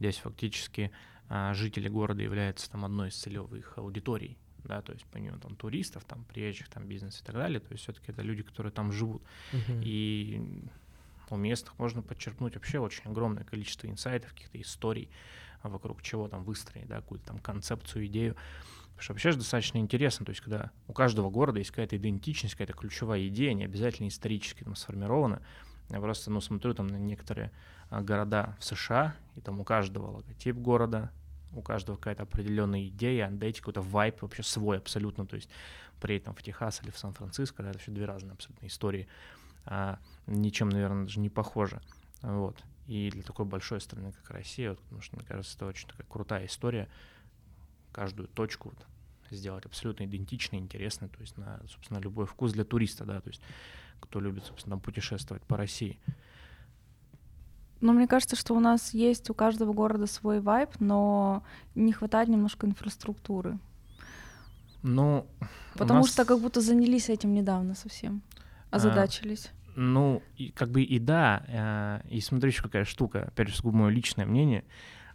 [0.00, 0.90] здесь фактически
[1.28, 6.04] а, жители города являются там одной из целевых аудиторий, да, то есть помимо там туристов,
[6.04, 9.22] там приезжих, там бизнес и так далее, то есть все-таки это люди, которые там живут.
[9.52, 9.80] Uh-huh.
[9.84, 10.64] И
[11.30, 15.10] у местных можно подчеркнуть вообще очень огромное количество инсайтов, каких-то историй,
[15.62, 18.36] вокруг чего там выстроить, да, какую-то там концепцию, идею.
[18.90, 22.54] Потому что вообще же достаточно интересно, то есть когда у каждого города есть какая-то идентичность,
[22.54, 25.42] какая-то ключевая идея, не обязательно исторически там сформирована.
[25.88, 27.50] Я просто, ну, смотрю там на некоторые
[27.88, 31.10] а, города в США, и там у каждого логотип города,
[31.52, 35.50] у каждого какая-то определенная идея, андетик, какой-то вайп вообще свой абсолютно, то есть
[36.00, 39.08] приедет там в Техас или в Сан-Франциско, да, это вообще две разные абсолютно истории,
[39.70, 41.80] а, ничем, наверное, даже не похоже,
[42.20, 42.62] вот.
[42.86, 46.06] И для такой большой страны, как Россия, вот, потому что, мне кажется, это очень такая
[46.08, 46.88] крутая история,
[47.92, 48.86] каждую точку вот,
[49.30, 53.40] сделать абсолютно идентичной, интересной, то есть на, собственно, любой вкус для туриста, да, то есть
[54.00, 56.00] кто любит, собственно, путешествовать по России.
[57.80, 62.28] Ну, мне кажется, что у нас есть у каждого города свой вайб, но не хватает
[62.28, 63.58] немножко инфраструктуры.
[64.82, 65.26] Ну,
[65.74, 66.10] Потому нас...
[66.10, 68.22] что как будто занялись этим недавно совсем,
[68.70, 69.46] а, озадачились.
[69.46, 73.56] А, ну, и, как бы и да, э, и смотри, еще какая штука, опять же,
[73.56, 74.64] сугубо мое личное мнение,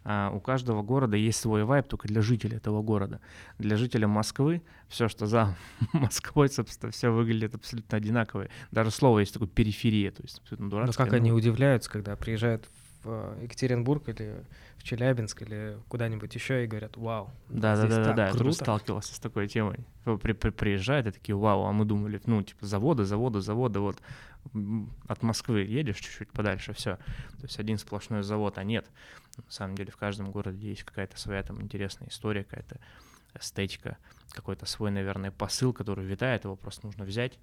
[0.08, 3.20] а, у каждого города есть свой вайб только для жителей этого города.
[3.58, 5.56] Для жителя Москвы все, что за
[5.92, 8.46] Москвой, собственно, все выглядит абсолютно одинаково.
[8.70, 11.06] Даже слово есть такое периферия, то есть абсолютно дурацкое.
[11.06, 12.68] Ну как они удивляются, когда приезжают
[13.02, 14.44] в э, Екатеринбург или
[14.76, 17.32] в Челябинск или куда-нибудь еще и говорят, вау.
[17.48, 19.80] Да, да, да, да, да, я тоже сталкивался с такой темой.
[20.22, 23.96] При, при, приезжают и такие, вау, а мы думали, ну, типа, заводы, заводы, заводы, вот
[25.06, 26.96] от Москвы едешь чуть-чуть подальше, все.
[26.96, 28.86] То есть один сплошной завод, а нет.
[29.36, 32.80] На самом деле в каждом городе есть какая-то своя там интересная история, какая-то
[33.34, 33.98] эстетика,
[34.30, 37.38] какой-то свой, наверное, посыл, который витает, его просто нужно взять,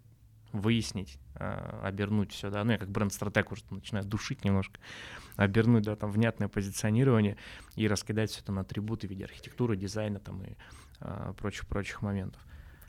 [0.51, 4.79] выяснить, э, обернуть все, да, ну я как бренд-стратег уже начинаю душить немножко,
[5.35, 7.37] обернуть, да, там внятное позиционирование
[7.75, 10.55] и раскидать все это на атрибуты в виде архитектуры, дизайна там и
[10.99, 12.41] э, прочих-прочих моментов.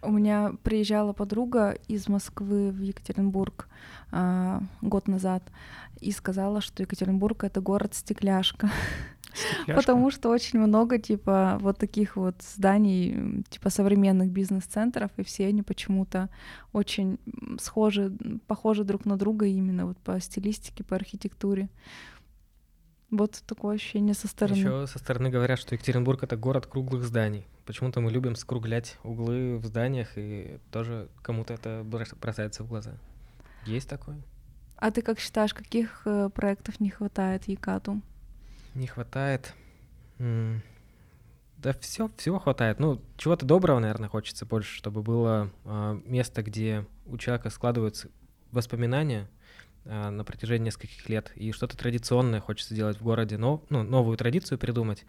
[0.05, 3.69] У меня приезжала подруга из Москвы в Екатеринбург
[4.12, 5.43] э, год назад
[6.01, 8.71] и сказала, что Екатеринбург это город стекляшка.
[9.35, 9.75] стекляшка.
[9.75, 15.62] Потому что очень много типа вот таких вот зданий, типа современных бизнес-центров, и все они
[15.62, 16.29] почему-то
[16.73, 17.19] очень
[17.59, 18.12] схожи,
[18.47, 21.69] похожи друг на друга именно вот по стилистике, по архитектуре.
[23.11, 24.59] Вот такое ощущение со стороны.
[24.59, 27.47] Еще со стороны говорят, что Екатеринбург это город круглых зданий.
[27.66, 32.92] Почему-то мы любим скруглять углы в зданиях, и тоже кому-то это бросается в глаза.
[33.64, 34.20] Есть такое?
[34.77, 38.03] А ты как считаешь, каких э, проектов не хватает Екату?
[38.74, 39.55] Не хватает.
[40.18, 42.79] Да все, всего хватает.
[42.79, 48.11] Ну, чего-то доброго, наверное, хочется больше, чтобы было э, место, где у человека складываются
[48.53, 49.29] воспоминания,
[49.87, 51.33] а, на протяжении нескольких лет.
[51.37, 55.05] И что-то традиционное хочется сделать в городе, но, ну, новую традицию придумать,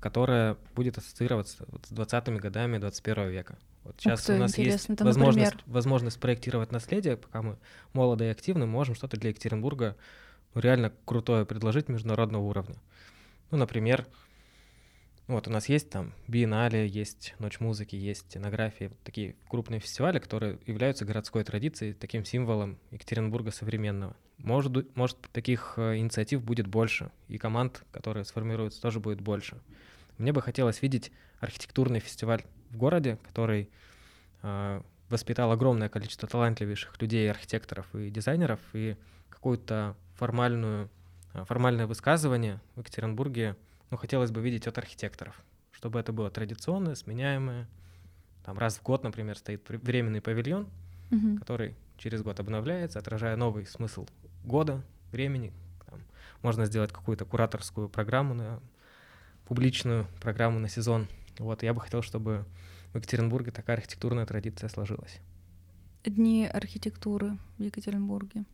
[0.00, 3.58] которая будет ассоциироваться с 20-ми годами 21 века.
[3.84, 7.56] Вот сейчас ты, у нас есть Это, возможность, возможность проектировать наследие, пока мы
[7.92, 9.96] молоды и активны, можем что-то для Екатеринбурга
[10.54, 12.76] ну, реально крутое предложить международного уровня.
[13.50, 14.06] Ну, например,
[15.34, 20.58] вот у нас есть там биеннале, есть Ночь музыки, есть этнография, такие крупные фестивали, которые
[20.64, 24.16] являются городской традицией, таким символом Екатеринбурга современного.
[24.38, 29.60] Может, может таких э, инициатив будет больше, и команд, которые сформируются, тоже будет больше.
[30.16, 33.68] Мне бы хотелось видеть архитектурный фестиваль в городе, который
[34.42, 38.96] э, воспитал огромное количество талантливейших людей, архитекторов и дизайнеров, и
[39.28, 40.88] какую-то формальную,
[41.34, 43.56] э, формальное высказывание в Екатеринбурге—
[43.90, 47.68] ну, хотелось бы видеть от архитекторов, чтобы это было традиционное, сменяемое.
[48.44, 50.68] Там раз в год, например, стоит временный павильон,
[51.10, 51.38] угу.
[51.38, 54.06] который через год обновляется, отражая новый смысл
[54.44, 55.52] года, времени.
[55.86, 56.00] Там
[56.42, 58.60] можно сделать какую-то кураторскую программу на
[59.46, 61.08] публичную программу на сезон.
[61.38, 62.44] Вот, я бы хотел, чтобы
[62.92, 65.20] в Екатеринбурге такая архитектурная традиция сложилась.
[66.04, 68.44] Дни архитектуры в Екатеринбурге.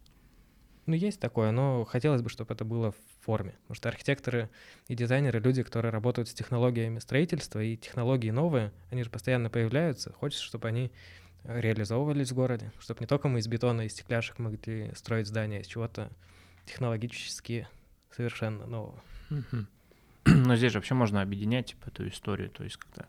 [0.86, 3.52] Ну, есть такое, но хотелось бы, чтобы это было в форме.
[3.62, 4.50] Потому что архитекторы
[4.88, 10.12] и дизайнеры— люди, которые работают с технологиями строительства, и технологии новые, они же постоянно появляются.
[10.12, 10.92] Хочется, чтобы они
[11.44, 15.66] реализовывались в городе, чтобы не только мы из бетона и стекляшек могли строить здания из
[15.66, 16.10] чего-то
[16.66, 17.68] технологически
[18.10, 19.02] совершенно нового.
[20.24, 23.06] Но здесь же вообще можно объединять типа, эту историю, то есть как-то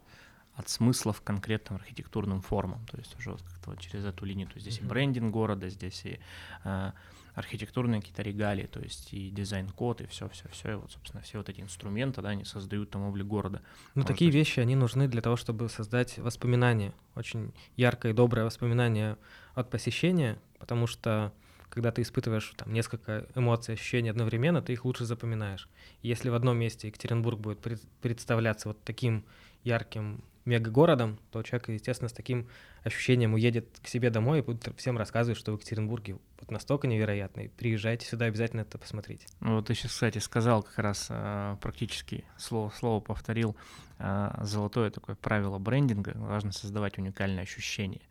[0.56, 4.48] от смыслов к конкретным архитектурным формам, то есть уже вот как-то вот через эту линию,
[4.48, 6.20] то есть здесь и брендинг города, здесь и
[6.64, 6.92] э,
[7.34, 11.60] архитектурные какие-то регалии, то есть и дизайн-код, и все-все-все, и вот, собственно, все вот эти
[11.60, 13.62] инструменты, да, они создают там облик города.
[13.94, 14.36] Ну, Может такие быть...
[14.36, 19.18] вещи, они нужны для того, чтобы создать воспоминания, очень яркое и доброе воспоминание
[19.54, 21.34] от посещения, потому что
[21.70, 25.68] когда ты испытываешь там несколько эмоций, ощущений одновременно, ты их лучше запоминаешь.
[26.02, 27.60] если в одном месте Екатеринбург будет
[28.00, 29.26] представляться вот таким
[29.66, 32.48] ярким мегагородом, то человек, естественно, с таким
[32.84, 37.50] ощущением уедет к себе домой и будет всем рассказывать, что в Екатеринбурге вот настолько невероятный.
[37.50, 39.28] Приезжайте сюда, обязательно это посмотрите.
[39.40, 43.56] Ну, вот ты сейчас, кстати, сказал как раз а, практически слово слово повторил
[43.98, 46.14] а, золотое такое правило брендинга.
[46.16, 48.02] Важно создавать уникальное ощущение.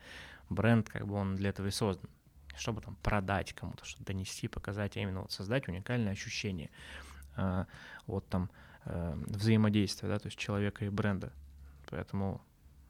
[0.51, 2.11] Бренд, как бы он для этого и создан
[2.57, 6.70] чтобы там продать кому-то, что-то донести, показать, а именно вот создать уникальное ощущение.
[7.37, 7.66] А,
[8.07, 8.51] вот там
[8.85, 11.32] э, взаимодействия, да, то есть человека и бренда.
[11.95, 12.40] Поэтому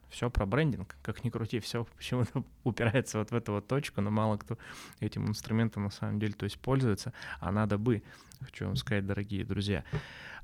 [0.09, 4.09] все про брендинг, как ни крути, все почему-то упирается вот в эту вот точку, но
[4.09, 4.57] мало кто
[4.99, 8.01] этим инструментом на самом деле то есть пользуется, а надо бы,
[8.39, 9.83] хочу вам сказать, дорогие друзья.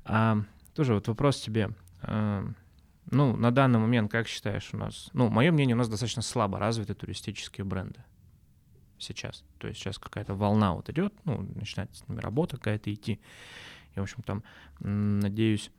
[0.04, 0.38] А,
[0.74, 1.70] тоже вот вопрос тебе.
[2.02, 2.46] А,
[3.10, 6.60] Ну, на данный момент, как считаешь, у нас, ну, мое мнение, у нас достаточно слабо
[6.60, 8.04] развиты туристические бренды
[8.96, 9.42] сейчас.
[9.58, 13.20] То есть сейчас какая-то волна вот идет, ну, начинает с ними работа какая-то идти.
[13.96, 14.44] И, в общем, там,
[14.78, 15.72] надеюсь,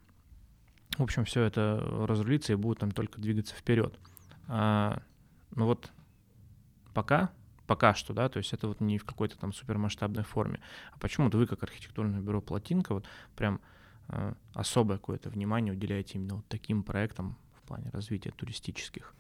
[0.98, 3.98] в общем, все это разрулится и будет там только двигаться вперед.
[4.48, 5.02] А,
[5.56, 5.92] ну вот
[6.94, 7.32] пока,
[7.68, 10.60] пока что, да, то есть это вот не в какой-то там супермасштабной форме.
[10.92, 13.62] А почему-то вы, как архитектурное бюро «Плотинка», вот прям
[14.08, 19.14] а, особое какое-то внимание уделяете именно вот таким проектам в плане развития туристических?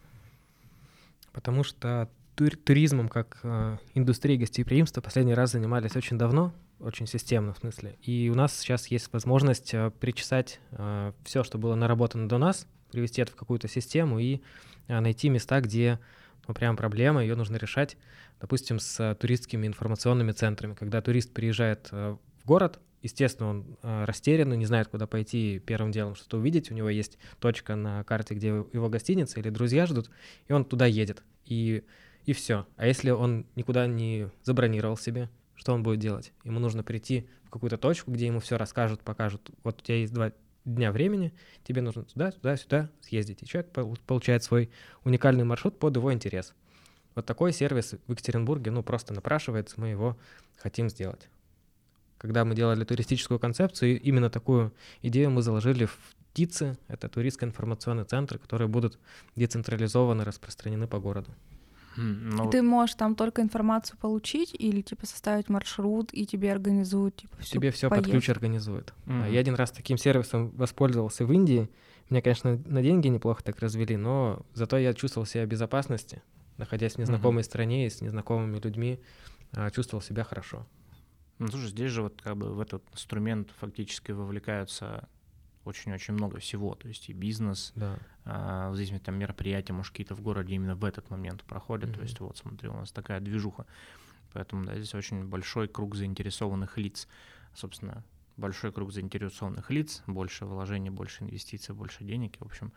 [1.32, 7.54] Потому что тур- туризмом как э, индустрией гостеприимства последний раз занимались очень давно, очень системно
[7.54, 7.98] в смысле.
[8.02, 12.68] И у нас сейчас есть возможность э, причесать э, все, что было наработано до нас,
[12.92, 14.42] привести это в какую-то систему и
[14.88, 16.00] э, найти места, где
[16.48, 17.98] ну, прям проблема, ее нужно решать,
[18.42, 20.74] допустим, с туристскими информационными центрами.
[20.74, 26.38] Когда турист приезжает в город, естественно, он растерян, не знает, куда пойти первым делом, что-то
[26.38, 26.70] увидеть.
[26.70, 30.10] У него есть точка на карте, где его гостиница или друзья ждут,
[30.50, 31.24] и он туда едет.
[31.46, 31.84] И,
[32.26, 32.68] и все.
[32.76, 36.34] А если он никуда не забронировал себе, что он будет делать?
[36.44, 39.50] Ему нужно прийти в какую-то точку, где ему все расскажут, покажут.
[39.64, 40.32] Вот у тебя есть два
[40.66, 41.34] дня времени,
[41.64, 43.44] тебе нужно туда, туда, сюда съездить.
[43.44, 43.72] И человек
[44.06, 44.72] получает свой
[45.04, 46.54] уникальный маршрут под его интерес.
[47.16, 50.18] Вот такой сервис в Екатеринбурге, ну, просто напрашивается, мы его
[50.58, 51.30] хотим сделать.
[52.18, 55.98] Когда мы делали туристическую концепцию, именно такую идею мы заложили в
[56.34, 58.98] ТИЦы, это туристско-информационный центр, которые будут
[59.36, 61.32] децентрализованно распространены по городу.
[61.96, 67.38] Ну, Ты можешь там только информацию получить или типа составить маршрут и тебе организуют типа
[67.38, 68.94] всю Тебе все под ключ организуют.
[69.06, 69.32] Mm-hmm.
[69.32, 71.70] Я один раз таким сервисом воспользовался в Индии.
[72.10, 76.22] Меня, конечно, на деньги неплохо так развели, но зато я чувствовал себя в безопасности,
[76.58, 77.46] находясь в незнакомой mm-hmm.
[77.46, 79.00] стране и с незнакомыми людьми,
[79.54, 80.68] а, чувствовал себя хорошо.
[81.40, 85.08] Ну, слушай, здесь же вот как бы в этот инструмент фактически вовлекаются
[85.66, 87.98] очень-очень много всего, то есть и бизнес, да.
[88.26, 91.96] а, в зависимости там мероприятия, может, какие-то в городе именно в этот момент проходят, mm-hmm.
[91.96, 93.66] то есть вот смотри, у нас такая движуха,
[94.34, 97.08] поэтому да, здесь очень большой круг заинтересованных лиц,
[97.54, 98.04] собственно,
[98.36, 102.74] большой круг заинтересованных лиц, больше вложений, больше инвестиций, больше денег, и, в общем,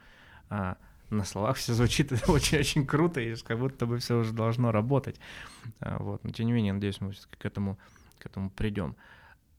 [0.49, 0.77] а,
[1.11, 5.19] на словах все звучит очень-очень круто, и как будто бы все уже должно работать,
[5.81, 7.79] а, вот, но тем не менее, надеюсь, мы все-таки к этому,
[8.19, 8.97] к этому придем.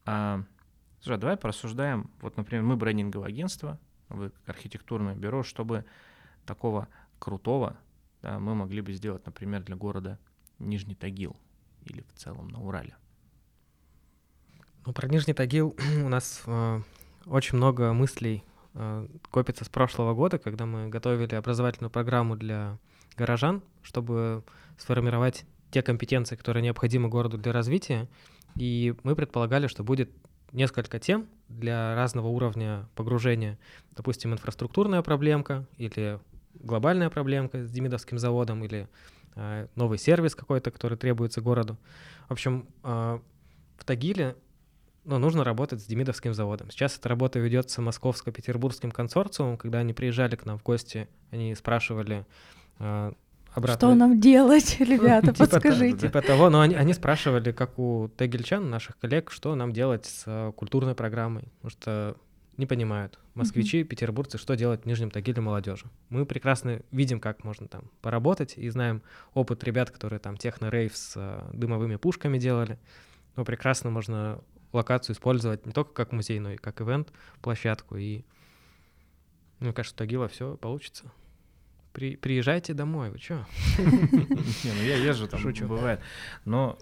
[0.05, 0.43] А,
[0.99, 2.09] Слушай, а давай порассуждаем.
[2.21, 3.79] Вот, например, мы брендинговое агентство,
[4.09, 5.85] вы архитектурное бюро, чтобы
[6.45, 6.87] такого
[7.19, 7.77] крутого
[8.21, 10.19] да, мы могли бы сделать, например, для города
[10.59, 11.35] Нижний Тагил
[11.85, 12.95] или в целом на Урале.
[14.85, 16.81] Ну, про Нижний Тагил у нас э,
[17.25, 18.43] очень много мыслей
[18.73, 22.79] э, копится с прошлого года, когда мы готовили образовательную программу для
[23.15, 24.43] горожан, чтобы
[24.77, 28.07] сформировать те компетенции, которые необходимы городу для развития.
[28.55, 30.09] И мы предполагали, что будет
[30.51, 33.57] несколько тем для разного уровня погружения.
[33.95, 36.19] Допустим, инфраструктурная проблемка или
[36.55, 38.87] глобальная проблемка с Демидовским заводом или
[39.35, 41.77] э, новый сервис какой-то, который требуется городу.
[42.27, 43.19] В общем, э,
[43.77, 44.35] в Тагиле
[45.07, 46.69] ну, нужно работать с Демидовским заводом.
[46.69, 49.57] Сейчас эта работа ведется московско-петербургским консорциумом.
[49.57, 52.25] Когда они приезжали к нам в гости, они спрашивали,
[52.79, 53.13] э,
[53.53, 53.77] обратно.
[53.77, 56.07] Что нам делать, ребята, типа подскажите.
[56.07, 60.51] Типа того, но они спрашивали, как у тегельчан, наших коллег, что нам делать с э,
[60.55, 62.17] культурной программой, потому что
[62.57, 65.85] не понимают москвичи, петербургцы, что делать в Нижнем Тагиле молодежи.
[66.09, 69.03] Мы прекрасно видим, как можно там поработать, и знаем
[69.35, 72.79] опыт ребят, которые там техно-рейв с э, дымовыми пушками делали.
[73.35, 74.39] Но прекрасно можно
[74.73, 77.95] локацию использовать не только как музей, но и как ивент, площадку.
[77.95, 78.23] И
[79.59, 81.11] мне кажется, Тагила все получится.
[81.97, 83.43] При, приезжайте домой, вы чё?
[83.79, 85.67] Не, ну я езжу там, Шучу.
[85.67, 85.99] бывает.
[86.45, 86.77] Но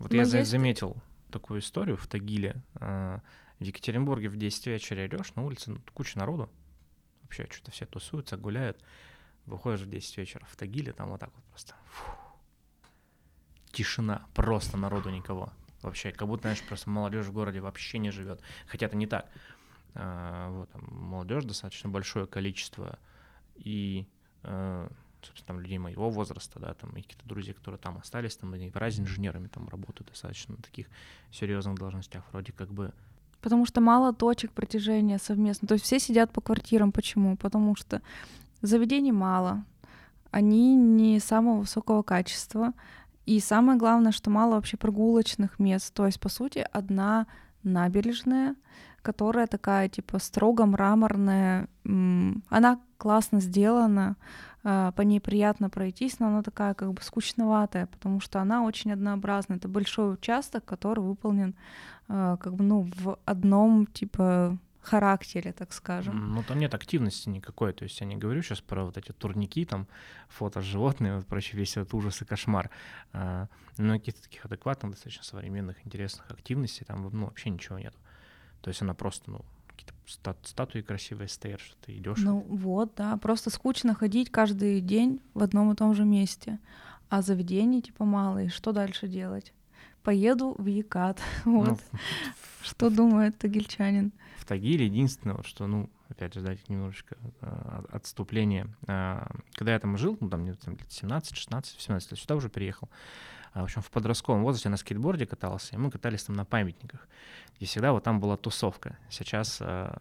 [0.00, 0.96] вот я заметил
[1.30, 2.60] такую историю в Тагиле.
[2.74, 3.20] А,
[3.60, 6.50] в Екатеринбурге в 10 вечера идешь, на улице ну, куча народу.
[7.22, 8.82] Вообще что-то все тусуются, гуляют.
[9.46, 11.76] Выходишь в 10 вечера в Тагиле, там вот так вот просто.
[13.70, 15.52] Тишина, просто народу никого.
[15.82, 18.40] Вообще, как будто, знаешь, просто молодежь в городе вообще не живет.
[18.66, 19.30] Хотя это не так.
[19.94, 22.98] А, вот, там, молодежь достаточно большое количество.
[23.54, 24.08] И
[24.44, 28.70] собственно, там людей моего возраста, да, там и какие-то друзья, которые там остались, там они
[28.74, 30.86] раз инженерами там работают достаточно на таких
[31.30, 32.92] серьезных должностях, вроде как бы.
[33.40, 35.68] Потому что мало точек протяжения совместно.
[35.68, 36.92] То есть все сидят по квартирам.
[36.92, 37.36] Почему?
[37.36, 38.00] Потому что
[38.62, 39.64] заведений мало,
[40.30, 42.72] они не самого высокого качества.
[43.26, 45.92] И самое главное, что мало вообще прогулочных мест.
[45.92, 47.26] То есть, по сути, одна
[47.62, 48.54] набережная,
[49.02, 51.68] которая такая, типа, строго мраморная.
[51.84, 54.16] Она классно сделана,
[54.62, 59.58] по ней приятно пройтись, но она такая как бы скучноватая, потому что она очень однообразная.
[59.58, 61.54] Это большой участок, который выполнен
[62.08, 66.34] а, как бы, ну, в одном, типа, характере, так скажем.
[66.34, 67.74] Ну, там нет активности никакой.
[67.74, 69.86] То есть я не говорю сейчас про вот эти турники, там,
[70.28, 72.70] фото животные, вот прочее, весь этот ужас и кошмар.
[73.12, 77.94] А, но каких-то таких адекватных, достаточно современных, интересных активностей там ну, вообще ничего нет.
[78.62, 79.44] То есть она просто, ну,
[79.84, 82.18] какие-то стат статуи красивые стоят, что ты идешь.
[82.18, 86.58] Ну вот, да, просто скучно ходить каждый день в одном и том же месте,
[87.08, 89.52] а заведений типа мало, и что дальше делать?
[90.02, 90.66] Поеду в
[91.44, 91.68] вот.
[91.68, 91.78] Ну,
[92.62, 94.12] что думает тагильчанин?
[94.44, 98.66] в Тагиле единственное, вот, что, ну, опять же, дать немножечко э, отступление.
[98.86, 102.36] Э, когда я там жил, ну, там, мне там, лет 17, 16, 17 лет, сюда
[102.36, 102.90] уже приехал.
[103.54, 107.08] А, в общем, в подростковом возрасте на скейтборде катался, и мы катались там на памятниках.
[107.60, 108.98] И всегда вот там была тусовка.
[109.08, 109.96] Сейчас э,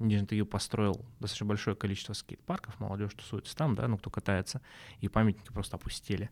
[0.00, 4.60] Нижний Тагил построил достаточно большое количество скейт-парков, молодежь тусуется там, да, ну, кто катается,
[5.00, 6.30] и памятники просто опустили.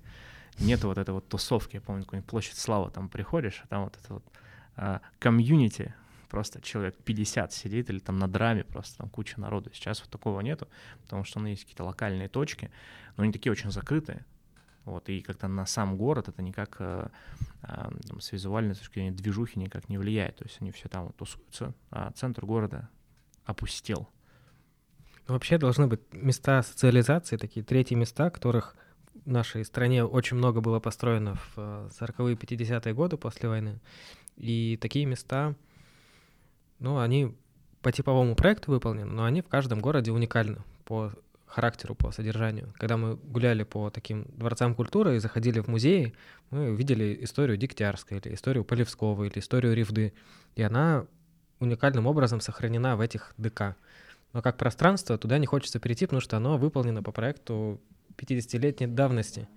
[0.58, 1.76] Нету вот этой вот тусовки.
[1.76, 4.24] Я помню, какую-нибудь площадь Слава там приходишь, а там вот это вот
[4.76, 5.94] а, комьюнити,
[6.28, 9.70] просто человек 50 сидит или там на драме просто там куча народу.
[9.72, 10.66] Сейчас вот такого нету,
[11.02, 12.72] потому что ну, есть какие-то локальные точки,
[13.16, 14.26] но они такие очень закрытые.
[14.84, 17.08] Вот, и как-то на сам город это никак э,
[17.62, 20.36] э, там, с визуальной точки зрения движухи никак не влияет.
[20.36, 22.88] То есть они все там тусуются, а центр города
[23.44, 24.08] опустел.
[25.28, 28.74] Ну, вообще должны быть места социализации, такие третьи места, которых
[29.24, 33.80] в нашей стране очень много было построено в 40-е, 50-е годы после войны.
[34.36, 35.54] И такие места,
[36.80, 37.36] ну, они
[37.82, 41.12] по типовому проекту выполнены, но они в каждом городе уникальны по
[41.52, 42.72] характеру, по содержанию.
[42.78, 46.14] Когда мы гуляли по таким дворцам культуры и заходили в музеи,
[46.50, 50.14] мы видели историю Дегтярска, или историю Полевского, или историю Ревды.
[50.56, 51.06] И она
[51.60, 53.76] уникальным образом сохранена в этих ДК.
[54.32, 57.80] Но как пространство туда не хочется перейти, потому что оно выполнено по проекту
[58.16, 59.48] 50-летней давности.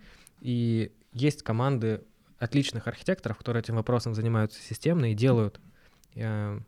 [0.41, 2.03] И есть команды
[2.37, 5.61] отличных архитекторов, которые этим вопросом занимаются системно и делают
[6.15, 6.59] э,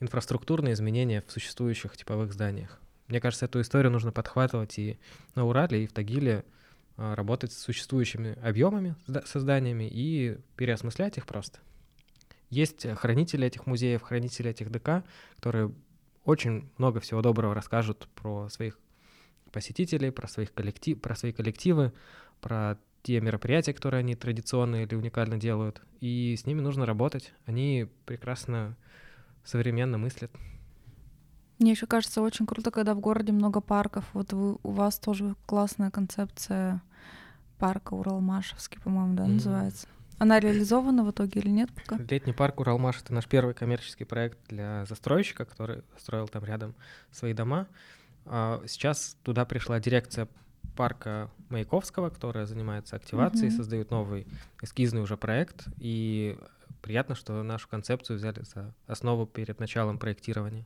[0.00, 2.80] инфраструктурные изменения в существующих типовых зданиях.
[3.08, 4.98] Мне кажется, эту историю нужно подхватывать и
[5.34, 6.44] на Урале, и в Тагиле
[6.96, 11.58] а, работать с существующими объемами созданиями и переосмыслять их просто.
[12.50, 15.04] Есть хранители этих музеев, хранители этих ДК,
[15.36, 15.72] которые
[16.24, 18.78] очень много всего доброго расскажут про своих
[19.52, 21.92] посетителей, про, своих коллектив, про свои коллективы,
[22.40, 25.80] про те мероприятия, которые они традиционно или уникально делают.
[26.00, 27.32] И с ними нужно работать.
[27.46, 28.76] Они прекрасно
[29.44, 30.30] современно мыслят.
[31.58, 34.04] Мне еще кажется очень круто, когда в городе много парков.
[34.12, 36.82] Вот вы, у вас тоже классная концепция
[37.58, 39.32] парка Уралмашевский, по-моему, да, mm-hmm.
[39.32, 39.88] называется.
[40.18, 41.96] Она реализована в итоге или нет пока?
[41.96, 46.74] Летний парк Уралмаш— это наш первый коммерческий проект для застройщика, который строил там рядом
[47.12, 47.68] свои дома.
[48.24, 50.28] А сейчас туда пришла дирекция
[50.76, 53.56] парка Маяковского, которая занимается активацией, mm-hmm.
[53.56, 54.26] создает новый
[54.62, 56.38] эскизный уже проект, и
[56.82, 60.64] приятно, что нашу концепцию взяли за основу перед началом проектирования.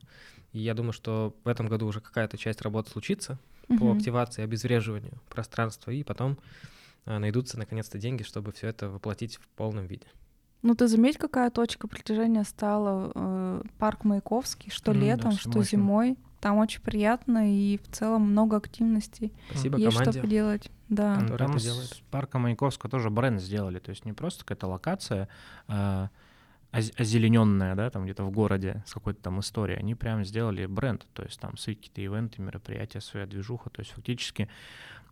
[0.51, 3.79] И я думаю, что в этом году уже какая-то часть работы случится угу.
[3.79, 6.37] по активации, обезвреживанию пространства, и потом
[7.05, 10.07] а, найдутся наконец-то деньги, чтобы все это воплотить в полном виде.
[10.63, 15.63] Ну, ты заметь, какая точка притяжения стала э, парк Маяковский, что mm, летом, да, что
[15.63, 16.17] зимой.
[16.39, 19.33] Там очень приятно и в целом много активностей.
[19.49, 20.11] Спасибо Есть команде.
[20.11, 20.71] что поделать.
[20.89, 21.15] Да.
[21.15, 21.89] Там это делает.
[21.89, 25.29] с парка Маяковского тоже бренд сделали, то есть не просто какая-то локация,
[25.67, 26.09] а
[26.73, 31.23] озелененная, да, там где-то в городе с какой-то там историей, они прям сделали бренд, то
[31.23, 34.49] есть там свои какие-то ивенты, мероприятия, своя движуха, то есть фактически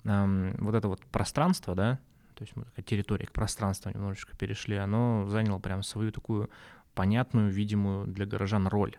[0.04, 2.00] эм, вот это вот пространство, да,
[2.42, 6.50] то есть мы такая территория к пространству немножечко перешли, оно заняло прям свою такую
[6.96, 8.98] понятную, видимую для горожан роль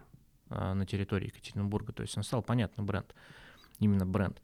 [0.48, 3.12] э, на территории Екатеринбурга, то есть он стал понятный бренд,
[3.80, 4.40] именно бренд.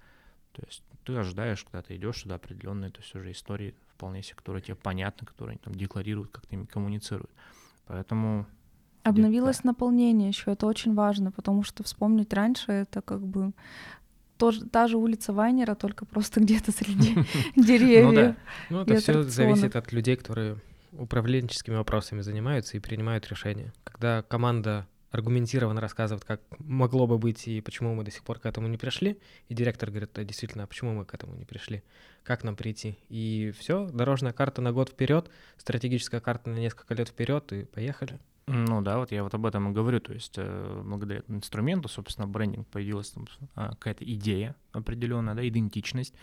[0.51, 4.34] То есть ты ожидаешь, когда ты идешь туда определенные, то есть уже истории вполне себе,
[4.34, 7.30] которые тебе понятны, которые они там декларируют, как-то ими коммуницируют.
[7.86, 8.49] Поэтому
[9.05, 13.53] Обновилось наполнение еще, это очень важно, потому что вспомнить раньше это как бы
[14.39, 17.14] тоже, та же улица Вайнера, только просто где-то среди
[17.57, 18.05] деревьев.
[18.07, 18.36] Ну да,
[18.70, 20.57] ну это все зависит от людей, которые
[20.93, 23.72] управленческими вопросами занимаются и принимают решения.
[23.84, 28.47] Когда команда аргументированно рассказывает, как могло бы быть и почему мы до сих пор к
[28.47, 29.18] этому не пришли.
[29.49, 31.82] И директор говорит, да, действительно, а почему мы к этому не пришли?
[32.24, 32.99] Как нам прийти?
[33.09, 38.18] И все, дорожная карта на год вперед, стратегическая карта на несколько лет вперед, и поехали.
[38.51, 42.26] Ну да, вот я вот об этом и говорю, то есть э, благодаря инструменту, собственно,
[42.26, 46.14] брендинг появилась там а, какая-то идея определенная, да, идентичность,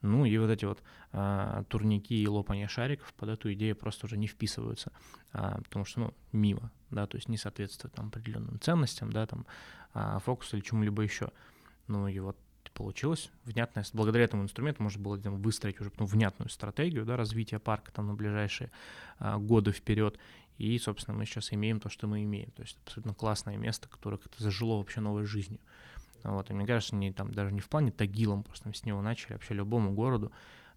[0.00, 4.16] ну и вот эти вот а, турники и лопание шариков под эту идею просто уже
[4.16, 4.92] не вписываются,
[5.32, 9.44] а, потому что, ну, мимо, да, то есть не соответствует там определенным ценностям, да, там,
[9.92, 11.32] а, фокусу или чему-либо еще.
[11.88, 12.36] Ну и вот
[12.76, 17.58] получилось внятное, благодаря этому инструменту можно было там, выстроить уже потом внятную стратегию, да, развития
[17.58, 18.70] парка там на ближайшие
[19.18, 20.18] а, годы вперед,
[20.58, 22.50] И, собственно, мы сейчас имеем то, что мы имеем.
[22.52, 25.60] То есть абсолютно классное место, которое как-то зажило вообще новой жизнью.
[26.22, 29.34] Вот, и мне кажется, не, там, даже не в плане Тагилом, просто с него начали,
[29.34, 30.32] вообще любому городу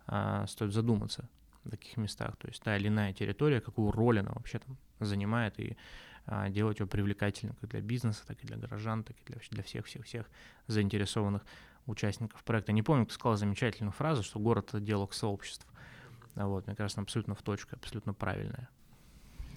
[0.06, 1.28] а, стоит задуматься
[1.64, 2.36] в таких местах.
[2.38, 5.78] То есть та или иная территория, какую роль она вообще там занимает, и
[6.26, 9.64] а, делать ее привлекательным как для бизнеса, так и для горожан, так и для, для
[9.64, 10.30] всех-всех-всех
[10.68, 11.44] заинтересованных
[11.88, 12.72] участников проекта.
[12.72, 15.66] Не помню, кто сказал замечательную фразу, что город— это диалог сообществ.
[16.36, 18.70] Вот, мне кажется, абсолютно в точку, абсолютно правильная.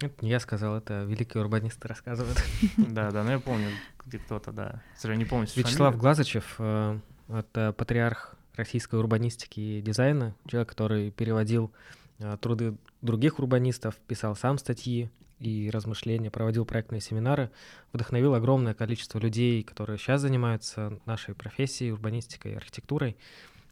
[0.07, 2.39] Это не я сказал, это великие урбанисты рассказывают.
[2.77, 3.69] Да, да, ну я помню,
[4.05, 4.83] где кто-то, да.
[5.05, 5.47] Не помню.
[5.55, 6.99] Вячеслав Глазачев, э,
[7.29, 11.73] это патриарх российской урбанистики и дизайна, человек, который переводил
[12.19, 17.51] э, труды других урбанистов, писал сам статьи и размышления, проводил проектные семинары,
[17.93, 23.17] вдохновил огромное количество людей, которые сейчас занимаются нашей профессией, урбанистикой, архитектурой.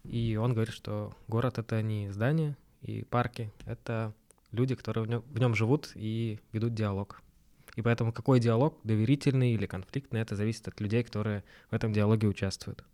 [0.05, 4.14] И он говорит, что город— это не здание и парки, это
[4.53, 7.22] люди, которые в нем, в нем живут и ведут диалог.
[7.76, 12.26] И поэтому какой диалог, доверительный или конфликтный, это зависит от людей, которые в этом диалоге
[12.26, 12.84] участвуют.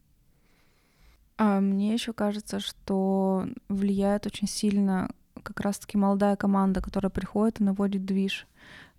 [1.39, 5.11] А мне еще кажется, что влияет очень сильно
[5.43, 8.47] как раз-таки молодая команда, которая приходит и наводит движ.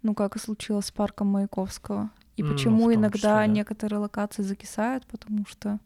[0.03, 2.11] Ну, как и случилось с парком Маяковского.
[2.35, 3.47] И mm, почему иногда числе, да.
[3.47, 5.79] некоторые локации закисают, потому что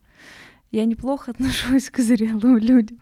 [0.72, 2.99] я неплохо отношусь к зрелым людям,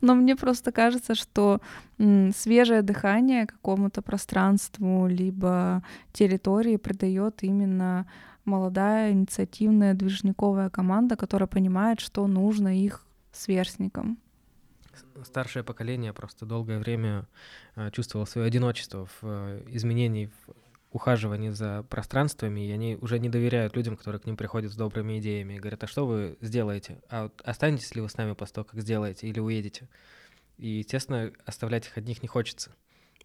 [0.00, 1.60] но мне просто кажется, что
[1.98, 8.06] свежее дыхание какому-то пространству либо территории придает именно
[8.44, 14.18] молодая инициативная движниковая команда, которая понимает, что нужно их сверстникам.
[15.24, 17.26] Старшее поколение просто долгое время
[17.76, 20.30] э, чувствовало свое одиночество в э, изменении
[20.92, 25.18] ухаживании за пространствами, и они уже не доверяют людям, которые к ним приходят с добрыми
[25.18, 27.00] идеями говорят, а что вы сделаете?
[27.08, 29.88] А останетесь ли вы с нами после того, как сделаете, или уедете?
[30.58, 32.72] И, естественно, оставлять их одних не хочется.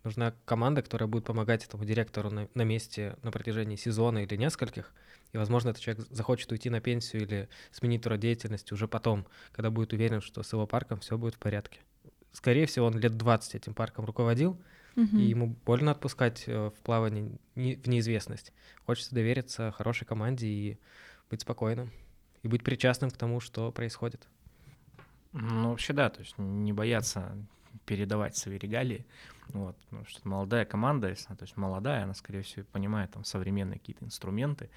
[0.03, 4.93] Нужна команда, которая будет помогать этому директору на, на месте на протяжении сезона или нескольких.
[5.33, 9.71] И, возможно, этот человек захочет уйти на пенсию или сменить род деятельности уже потом, когда
[9.71, 11.79] будет уверен, что с его парком все будет в порядке.
[12.31, 14.61] Скорее всего, он лет 20 этим парком руководил,
[14.95, 15.17] угу.
[15.17, 18.53] и ему больно отпускать э, в плавание в неизвестность.
[18.85, 20.79] Хочется довериться хорошей команде и
[21.29, 21.91] быть спокойным,
[22.43, 24.27] и быть причастным к тому, что происходит.
[25.31, 27.35] Ну, вообще да, то есть не бояться
[27.85, 29.05] передавать свои регалии,
[29.49, 33.23] вот, потому что молодая команда, если она, то есть молодая, она, скорее всего, понимает там
[33.23, 34.69] современные какие-то инструменты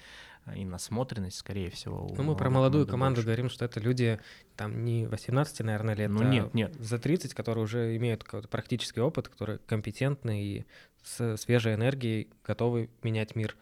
[0.45, 2.13] а, и насмотренность, скорее всего.
[2.15, 3.25] Ну, мы про молодую команду больше.
[3.25, 4.19] говорим, что это люди
[4.55, 6.75] там не 18, наверное, лет, ну, нет, а нет.
[6.75, 10.65] за 30, которые уже имеют какой-то практический опыт, которые компетентны и
[11.03, 13.55] с свежей энергией готовы менять мир.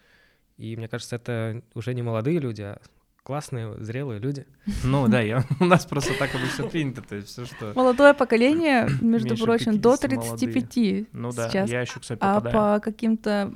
[0.58, 2.82] И мне кажется, это уже не молодые люди, а
[3.28, 4.46] классные, зрелые люди.
[4.86, 7.74] Ну да, я, у нас просто так обычно принято, то есть все, что...
[7.76, 11.06] Молодое поколение, между прочим, до 35 молодые.
[11.12, 11.70] Ну да, сейчас.
[11.70, 12.58] я еще, кстати, попадаю.
[12.58, 13.52] А по каким-то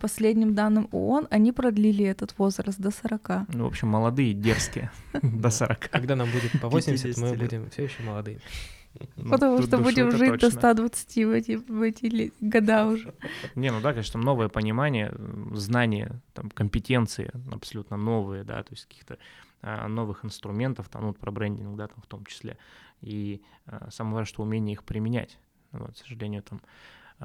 [0.00, 3.54] последним данным ООН, они продлили этот возраст до 40.
[3.54, 4.90] Ну, в общем, молодые, дерзкие,
[5.22, 5.90] до 40.
[5.90, 8.40] Когда нам будет по 80, мы будем все еще молодыми.
[9.16, 13.14] Ну, Потому что будем жить до 120 в эти, в эти года уже.
[13.54, 15.12] Не, ну да, конечно, новое понимание,
[15.52, 19.18] знания, там, компетенции абсолютно новые, да, то есть каких-то
[19.62, 22.58] а, новых инструментов, там, ну, про брендинг, да, там в том числе.
[23.00, 25.38] И а, самое важное, что умение их применять.
[25.72, 26.60] Вот, к сожалению, там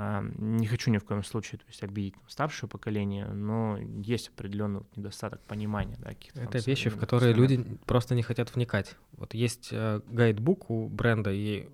[0.02, 4.80] не хочу ни в коем случае то есть, обидеть там, старшее поколение, но есть определенный
[4.80, 5.98] вот недостаток понимания.
[6.00, 8.96] Да, Это вещи, в которые люди просто не хотят вникать.
[9.14, 11.70] Вот есть э, гайдбук у бренда, и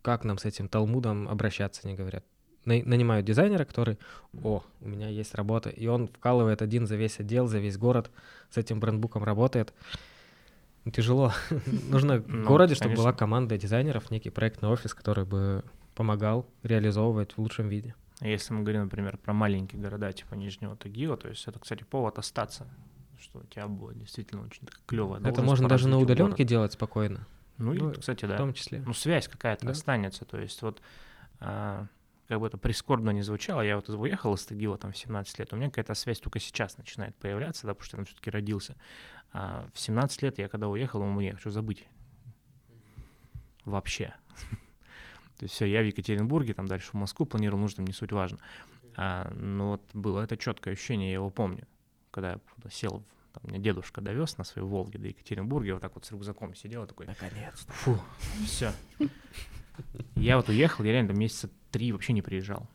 [0.00, 2.24] как нам с этим талмудом обращаться, они говорят.
[2.64, 3.98] Нанимают дизайнера, который,
[4.42, 8.10] о, у меня есть работа, и он вкалывает один за весь отдел, за весь город,
[8.48, 9.74] с этим брендбуком работает.
[10.92, 11.32] Тяжело.
[11.90, 15.62] Нужно в ну, городе, чтобы была команда дизайнеров, некий проектный офис, который бы
[15.94, 17.94] помогал реализовывать в лучшем виде.
[18.20, 22.18] Если мы говорим, например, про маленькие города типа Нижнего Тагила, то есть это, кстати, повод
[22.18, 22.66] остаться,
[23.18, 25.20] что у тебя будет действительно очень клево.
[25.24, 27.26] Это можно даже на удаленке делать спокойно.
[27.58, 28.34] Ну, ну и, кстати, да.
[28.34, 28.82] В том числе.
[28.84, 29.72] Ну, связь какая-то да.
[29.72, 30.24] останется.
[30.24, 30.82] То есть вот
[31.38, 31.86] а,
[32.28, 35.52] как бы это прискорбно не звучало, я вот уехал из Тагила там в 17 лет,
[35.52, 38.76] у меня какая-то связь только сейчас начинает появляться, да, потому что я все-таки родился.
[39.32, 41.86] А в 17 лет я когда уехал, у меня хочу забыть.
[43.64, 44.14] Вообще.
[45.38, 48.38] То есть все, я в Екатеринбурге, там дальше в Москву планировал, нужно, не суть важно.
[48.96, 51.66] А, но вот было это четкое ощущение, я его помню,
[52.10, 55.94] когда я сел, там, меня дедушка довез на своей Волге до Екатеринбурга, я вот так
[55.94, 57.98] вот с рюкзаком сидел, такой, наконец-то, фу,
[58.44, 58.72] все.
[60.14, 62.68] Я вот уехал, я реально месяца три вообще не приезжал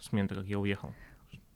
[0.00, 0.94] с момента, как я уехал.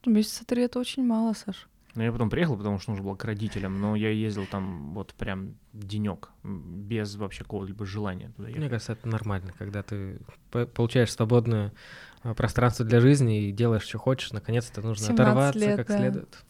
[0.05, 1.67] Месяца три— это очень мало, Саш.
[1.95, 5.13] Ну, я потом приехал, потому что нужно было к родителям, но я ездил там вот
[5.15, 8.61] прям денек, без вообще какого-либо желания туда ехать.
[8.61, 10.19] Мне кажется, это нормально, когда ты
[10.51, 11.73] получаешь свободное
[12.21, 15.97] а, пространство для жизни и делаешь, что хочешь, наконец-то нужно оторваться лет, как да.
[15.97, 16.45] следует.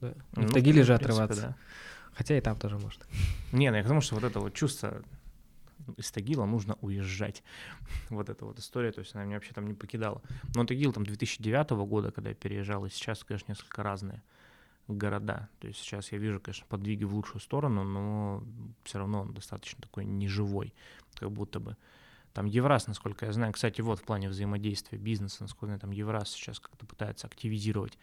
[0.00, 0.14] Да.
[0.34, 1.42] Ну, в Тагиле же отрываться.
[1.42, 1.56] Да.
[2.14, 3.06] Хотя и там тоже может.
[3.52, 5.02] Не, ну я к тому, что вот это вот чувство
[5.96, 7.44] из Тагила нужно уезжать.
[8.10, 10.22] вот эта вот история, то есть она меня вообще там не покидала.
[10.54, 14.22] Но Тагил там 2009 года, когда я переезжал, и сейчас, конечно, несколько разные
[14.96, 15.48] города.
[15.60, 18.42] То есть сейчас я вижу, конечно, подвиги в лучшую сторону, но
[18.84, 20.74] все равно он достаточно такой неживой,
[21.14, 21.76] как будто бы.
[22.32, 25.90] Там Евраз, насколько я знаю, кстати, вот в плане взаимодействия бизнеса, насколько я знаю, там
[25.90, 27.98] Евраз сейчас как-то пытается активизировать,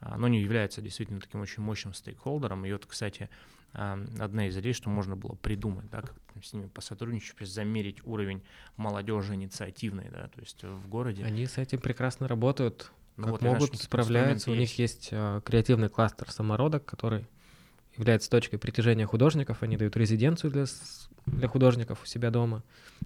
[0.00, 2.64] а, но не является действительно таким очень мощным стейкхолдером.
[2.66, 3.30] И вот, кстати,
[3.72, 8.42] одна из идей, что можно было придумать, да, как с ними посотрудничать, замерить уровень
[8.76, 11.24] молодежи инициативной, да, то есть в городе.
[11.24, 14.50] Они с этим прекрасно работают, ну, как вот могут, справляются.
[14.50, 17.26] У них есть э, креативный кластер самородок, который
[17.96, 19.62] является точкой притяжения художников.
[19.62, 20.64] Они дают резиденцию для,
[21.26, 22.62] для художников у себя дома.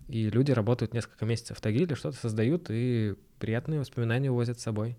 [0.09, 4.97] И люди работают несколько месяцев в Тагиле, что-то создают и приятные воспоминания увозят с собой.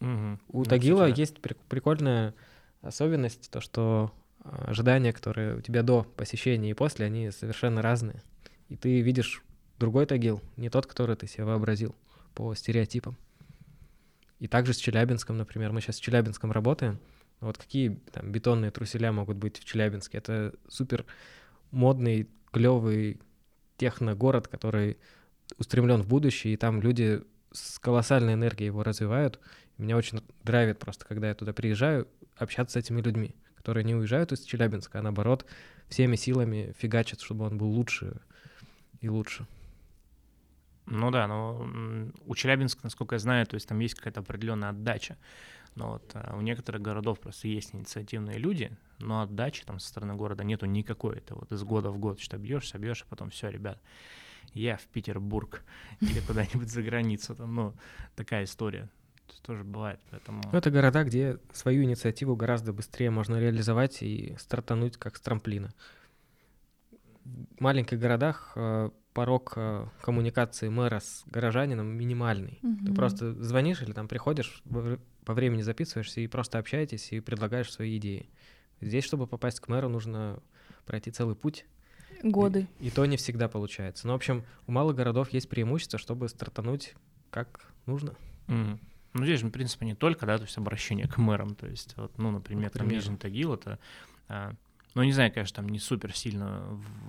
[0.00, 0.38] Угу.
[0.48, 2.34] У ну, Тагила есть прикольная
[2.82, 4.12] особенность, то что
[4.44, 8.22] ожидания, которые у тебя до посещения и после, они совершенно разные.
[8.68, 9.42] И ты видишь
[9.78, 11.94] другой Тагил, не тот, который ты себе вообразил
[12.34, 13.16] по стереотипам.
[14.38, 15.72] И также с Челябинском, например.
[15.72, 16.98] Мы сейчас с Челябинском работаем.
[17.40, 20.18] Вот какие там бетонные труселя могут быть в Челябинске?
[20.18, 21.04] Это супер
[21.70, 23.20] модный, клевый
[23.76, 24.98] техногород, который
[25.56, 27.22] устремлен в будущее, и там люди
[27.52, 29.40] с колоссальной энергией его развивают.
[29.76, 33.34] Меня очень драйвит просто, когда я туда приезжаю, общаться с этими людьми
[33.68, 35.44] которые не уезжают из Челябинска, а наоборот
[35.88, 38.18] всеми силами фигачат, чтобы он был лучше
[39.00, 39.46] и лучше.
[40.90, 41.68] Ну да, но
[42.26, 45.16] у Челябинска, насколько я знаю, то есть там есть какая-то определенная отдача.
[45.74, 50.14] Но вот а у некоторых городов просто есть инициативные люди, но отдачи там со стороны
[50.14, 51.18] города нету никакой.
[51.18, 53.80] Это вот из года в год что бьешься, бьешь, а потом все, ребят,
[54.54, 55.62] я в Петербург
[56.00, 57.34] или куда-нибудь за границу.
[57.34, 57.74] Там, ну,
[58.16, 58.88] такая история
[59.42, 60.42] тоже бывает, поэтому...
[60.52, 65.72] Ну, это города, где свою инициативу гораздо быстрее можно реализовать и стартануть как с трамплина.
[67.24, 72.60] В маленьких городах э, порог э, коммуникации мэра с горожанином минимальный.
[72.62, 72.86] Угу.
[72.86, 74.62] Ты просто звонишь или там приходишь,
[75.24, 78.30] по времени записываешься и просто общаетесь и предлагаешь свои идеи.
[78.80, 80.40] Здесь, чтобы попасть к мэру, нужно
[80.86, 81.66] пройти целый путь.
[82.22, 82.68] Годы.
[82.78, 84.06] И, и то не всегда получается.
[84.06, 86.94] Но, в общем, у малых городов есть преимущество, чтобы стартануть
[87.30, 88.14] как нужно.
[88.46, 88.78] Mm.
[89.14, 91.96] Ну, здесь же, в принципе, не только, да, то есть обращение к мэрам, то есть,
[91.96, 92.70] вот, ну, например, например.
[92.70, 93.80] там Нижний Тагил, это,
[94.28, 94.54] а,
[94.98, 96.60] ну, не знаю, конечно, там не супер сильно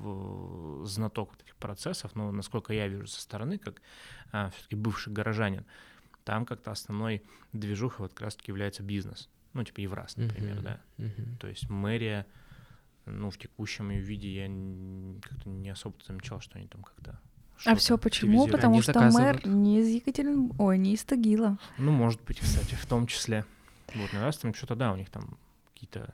[0.03, 3.81] в, в знаток вот этих процессов, но насколько я вижу со стороны, как
[4.31, 5.65] а, все-таки бывший горожанин,
[6.23, 9.27] там как-то основной движухой вот как раз-таки является бизнес.
[9.53, 10.81] Ну, типа Евраз, например, uh-huh, да.
[10.99, 11.37] Uh-huh.
[11.39, 12.27] То есть мэрия,
[13.07, 14.45] ну, в текущем ее виде я
[15.27, 17.19] как-то не особо замечал, что они там как-то
[17.65, 18.47] а все почему?
[18.47, 20.53] Потому что мэр не из Екатерин...
[20.59, 21.57] Ой, не из Тагила.
[21.79, 23.45] Ну, может быть, кстати, в том числе.
[23.95, 25.39] Вот, на раз там что-то, да, у них там
[25.73, 26.13] какие-то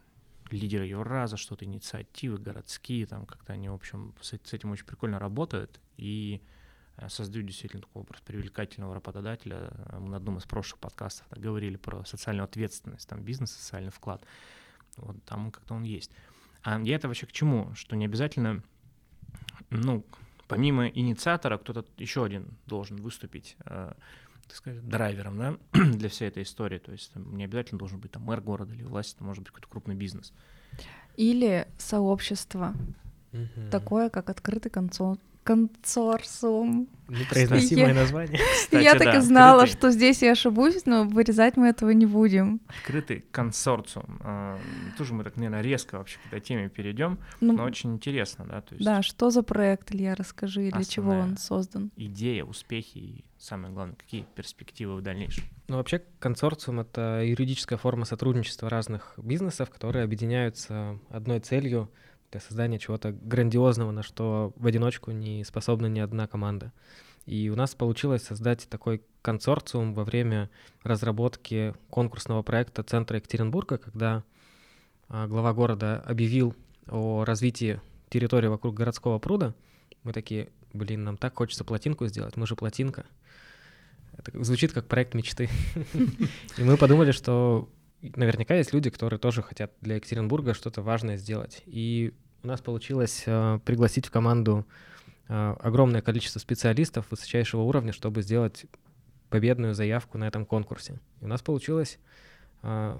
[0.51, 5.79] лидеры Евраза, что-то инициативы городские, там как-то они, в общем, с, этим очень прикольно работают
[5.97, 6.41] и
[6.97, 9.71] э, создают действительно такой образ привлекательного работодателя.
[9.99, 14.23] Мы на одном из прошлых подкастов да, говорили про социальную ответственность, там бизнес, социальный вклад.
[14.97, 16.11] Вот там как-то он есть.
[16.63, 17.73] А я это вообще к чему?
[17.75, 18.63] Что не обязательно,
[19.69, 20.05] ну,
[20.47, 23.93] помимо инициатора, кто-то еще один должен выступить, э,
[24.47, 26.79] так сказать, драйвером, да, для всей этой истории.
[26.79, 29.49] То есть там, не обязательно должен быть там мэр города или власть, это может быть
[29.49, 30.33] какой-то крупный бизнес.
[31.15, 32.73] Или сообщество,
[33.31, 33.69] угу.
[33.71, 36.89] такое, как открытый концерт консорциум.
[37.07, 38.39] Непроизносимое название.
[38.53, 39.79] Кстати, я так и знала, открытый...
[39.79, 42.59] что здесь я ошибусь, но вырезать мы этого не будем.
[42.67, 44.19] Открытый консорциум.
[44.23, 44.59] А,
[44.97, 48.61] тоже мы так, наверное, резко вообще к этой теме перейдем, ну, но очень интересно, да?
[48.61, 51.91] То есть да, что за проект, Илья, расскажи, для чего он создан?
[51.95, 55.43] Идея, успехи и, самое главное, какие перспективы в дальнейшем?
[55.67, 61.91] Ну, вообще, консорциум— это юридическая форма сотрудничества разных бизнесов, которые объединяются одной целью—
[62.35, 66.73] для создания чего-то грандиозного, на что в одиночку не способна ни одна команда.
[67.25, 70.49] И у нас получилось создать такой консорциум во время
[70.83, 74.25] разработки конкурсного проекта Центра Екатеринбурга, когда
[75.07, 76.53] а, глава города объявил
[76.89, 77.79] о развитии
[78.09, 79.55] территории вокруг городского пруда.
[80.03, 83.05] Мы такие, блин, нам так хочется плотинку сделать, мы же плотинка.
[84.17, 85.49] Это звучит как проект мечты.
[86.57, 87.69] И мы подумали, что
[88.01, 91.63] наверняка есть люди, которые тоже хотят для Екатеринбурга что-то важное сделать.
[91.65, 92.13] И
[92.45, 94.65] у нас получилось э, пригласить в команду
[95.27, 98.65] э, огромное количество специалистов высочайшего уровня, чтобы сделать
[99.29, 100.99] победную заявку на этом конкурсе.
[101.21, 101.97] И у нас получилось
[102.61, 102.97] э,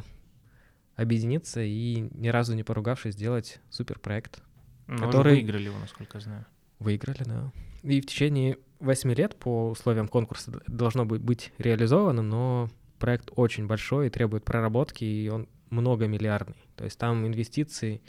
[0.95, 4.41] объединиться и ни разу не поругавшись сделать суперпроект.
[4.87, 6.45] Ну, который- вы выиграли его, насколько я знаю.
[6.79, 7.51] Выиграли, да.
[7.83, 13.67] И в течение восьми лет по условиям конкурса должно быть, быть реализовано, но проект очень
[13.67, 16.57] большой и требует проработки, и он многомиллиардный.
[16.75, 18.01] То есть там инвестиции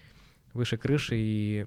[0.57, 1.67] выше крыши, и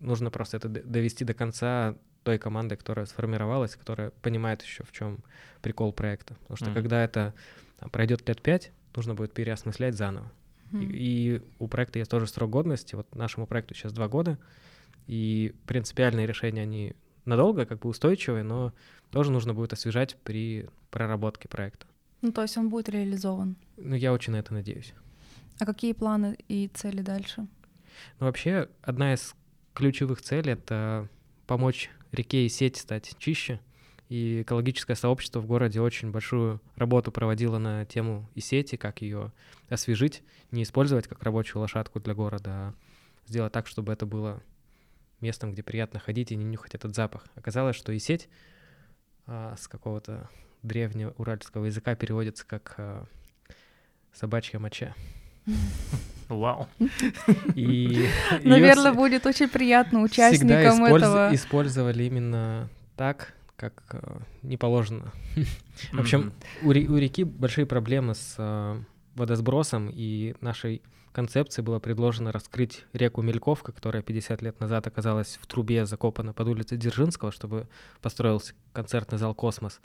[0.00, 5.18] нужно просто это довести до конца той команды, которая сформировалась, которая понимает еще в чем
[5.62, 6.34] прикол проекта.
[6.42, 6.74] Потому что Мгм.
[6.74, 7.34] когда это
[7.78, 10.30] там, пройдет лет пять, нужно будет переосмыслять заново.
[10.72, 10.84] И,
[11.36, 12.96] и у проекта есть тоже срок годности.
[12.96, 14.38] Вот нашему проекту сейчас два года,
[15.06, 16.96] и принципиальные решения, они
[17.26, 18.72] надолго, как бы устойчивые, но
[19.10, 21.86] тоже нужно будет освежать при проработке проекта.
[22.22, 23.54] Ну, то есть он будет реализован.
[23.76, 24.94] Ну, я очень на это надеюсь.
[25.60, 27.46] А какие планы и цели дальше?
[28.18, 29.34] Но вообще, одна из
[29.74, 31.08] ключевых целей— это
[31.46, 33.60] помочь реке и сети стать чище.
[34.08, 39.32] И экологическое сообщество в городе очень большую работу проводило на тему и сети, как ее
[39.68, 42.74] освежить, не использовать как рабочую лошадку для города, а
[43.26, 44.42] сделать так, чтобы это было
[45.20, 47.26] местом, где приятно ходить и не нюхать этот запах.
[47.34, 48.28] Оказалось, что и сеть
[49.26, 50.28] а, с какого-то
[50.62, 53.06] древнего уральского языка переводится как а,
[54.12, 54.94] собачья моча.
[56.28, 56.66] Вау.
[57.54, 58.06] И
[58.42, 61.34] Наверное, будет очень приятно всегда участникам использ- этого.
[61.34, 65.12] использовали именно так, как э, не положено.
[65.92, 68.80] В общем, у реки большие проблемы с э,
[69.14, 70.82] водосбросом, и нашей
[71.14, 76.48] концепции было предложено раскрыть реку Мельковка, которая 50 лет назад оказалась в трубе, закопана под
[76.48, 77.68] улицей Дзержинского, чтобы
[78.02, 79.80] построился концертный зал «Космос».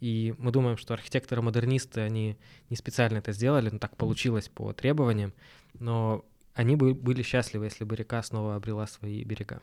[0.00, 2.38] И мы думаем, что архитекторы-модернисты, они
[2.70, 5.34] не специально это сделали, но так получилось по требованиям,
[5.74, 6.24] но
[6.54, 9.60] они бы были счастливы, если бы река снова обрела свои берега.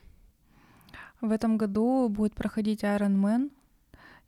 [1.22, 3.52] В этом году будет проходить Iron Man,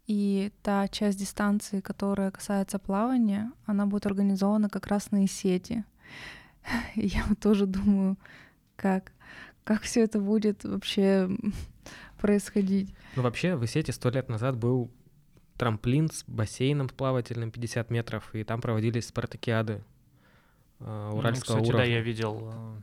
[0.07, 5.83] и та часть дистанции, которая касается плавания, она будет организована как раз на сети.
[6.95, 8.17] Я тоже думаю,
[8.75, 9.11] как,
[9.63, 11.29] как все это будет вообще
[12.19, 12.93] происходить.
[13.15, 14.89] Ну, вообще, в Исете сто лет назад был
[15.57, 19.83] трамплин с бассейном плавательным 50 метров, и там проводились спартакиады
[20.79, 21.93] э, Ну, уральского Кстати, да, уровня.
[21.95, 22.51] я видел.
[22.53, 22.77] э,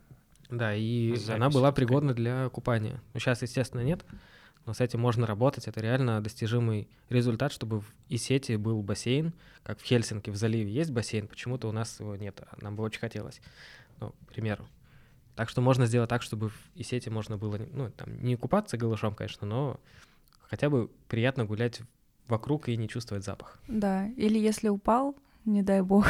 [0.50, 3.00] Да, и Запись она была пригодна для купания.
[3.12, 4.04] Ну, сейчас, естественно, нет,
[4.66, 5.68] но с этим можно работать.
[5.68, 10.90] Это реально достижимый результат, чтобы в Исете был бассейн, как в Хельсинки в заливе есть
[10.90, 13.40] бассейн, почему-то у нас его нет, а нам бы очень хотелось,
[14.00, 14.66] ну, к примеру.
[15.36, 19.14] Так что можно сделать так, чтобы в Исете можно было, ну, там, не купаться голышом,
[19.14, 19.80] конечно, но
[20.42, 21.80] хотя бы приятно гулять
[22.28, 23.58] вокруг и не чувствовать запах.
[23.68, 26.06] Да, или если упал, не дай бог,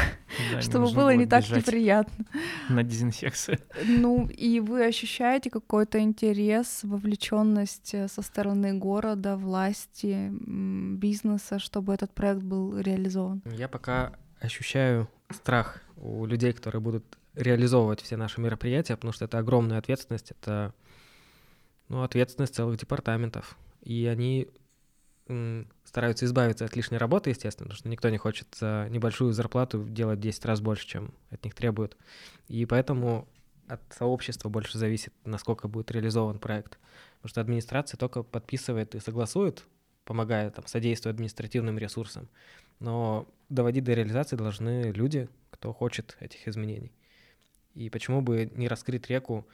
[0.53, 2.25] да, чтобы нужно было не так неприятно.
[2.69, 3.59] На дезинфекцию.
[3.85, 12.13] Ну, и вы ощущаете какой-то интерес, вовлеченность э, со стороны города, власти, бизнеса, чтобы этот
[12.13, 13.43] проект был реализован?
[13.47, 17.05] Я пока ощущаю страх у людей, которые будут
[17.35, 20.73] реализовывать все наши мероприятия, потому что это огромная ответственность, это
[21.89, 23.57] ну, ответственность целых департаментов.
[23.83, 24.49] И они
[25.85, 30.45] стараются избавиться от лишней работы, естественно, потому что никто не хочет небольшую зарплату делать 10
[30.45, 31.97] раз больше, чем от них требуют.
[32.49, 33.27] И поэтому
[33.67, 36.79] от сообщества больше зависит, насколько будет реализован проект.
[37.17, 39.65] Потому что администрация только подписывает и согласует,
[40.05, 42.29] помогая, там, содействуя административным ресурсам.
[42.81, 46.93] Но доводить до реализации должны люди, кто хочет этих изменений.
[47.75, 49.49] И почему бы не раскрыть реку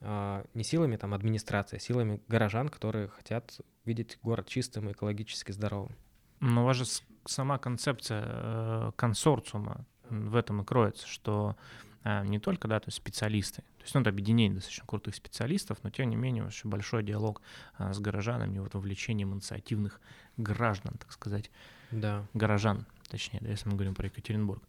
[0.00, 5.96] не силами там, администрации, а силами горожан, которые хотят видеть город чистым и экологически здоровым.
[6.40, 6.84] Но у вас же
[7.26, 11.56] сама концепция э, консорциума в этом и кроется, что
[12.02, 15.78] а, не только, да, то есть специалисты, то есть, ну, это объединение достаточно крутых специалистов,
[15.82, 17.40] но тем не менее очень большой диалог
[17.78, 20.00] а, с горожанами, вот вовлечением инициативных
[20.36, 21.50] граждан, так сказать,
[21.90, 22.26] Да.
[22.34, 24.62] горожан, точнее, да, если мы говорим про Екатеринбург.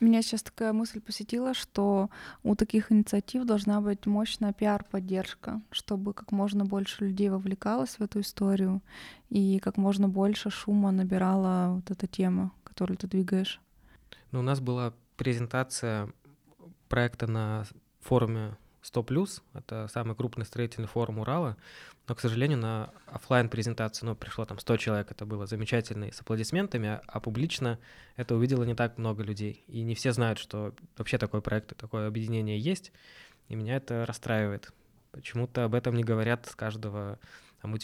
[0.00, 2.10] Меня сейчас такая мысль посетила, что
[2.42, 8.20] у таких инициатив должна быть мощная пиар-поддержка, чтобы как можно больше людей вовлекалось в эту
[8.20, 8.80] историю
[9.30, 13.60] и как можно больше шума набирала вот эта тема, которую ты двигаешь.
[14.32, 16.08] Ну, у нас была презентация
[16.88, 17.64] проекта на
[18.00, 21.56] форуме 100+, это самый крупный строительный форум Урала,
[22.08, 26.10] но, к сожалению, на оффлайн презентацию ну, пришло там 100 человек, это было замечательно и
[26.10, 27.78] с аплодисментами, а- публично
[28.16, 29.64] это увидело не так много людей.
[29.68, 32.92] И не все знают, что вообще такой проект и такое объединение есть,
[33.48, 34.72] и меня это расстраивает.
[35.12, 37.18] Почему-то об этом не говорят с каждого
[37.60, 37.76] там,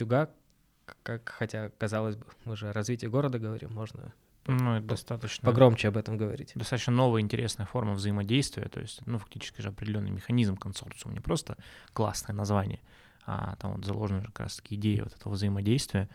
[1.03, 4.13] как, хотя, казалось бы, мы же о развитии города говорим, можно
[4.49, 5.45] Ну, это достаточно...
[5.47, 6.53] погромче об этом говорить.
[6.55, 11.59] достаточно новая интересная форма взаимодействия, то есть, ну, фактически же определенный механизм консорциума, не просто
[11.93, 12.81] классное название,
[13.27, 16.09] а там вот заложена же как раз-таки идея вот этого взаимодействия.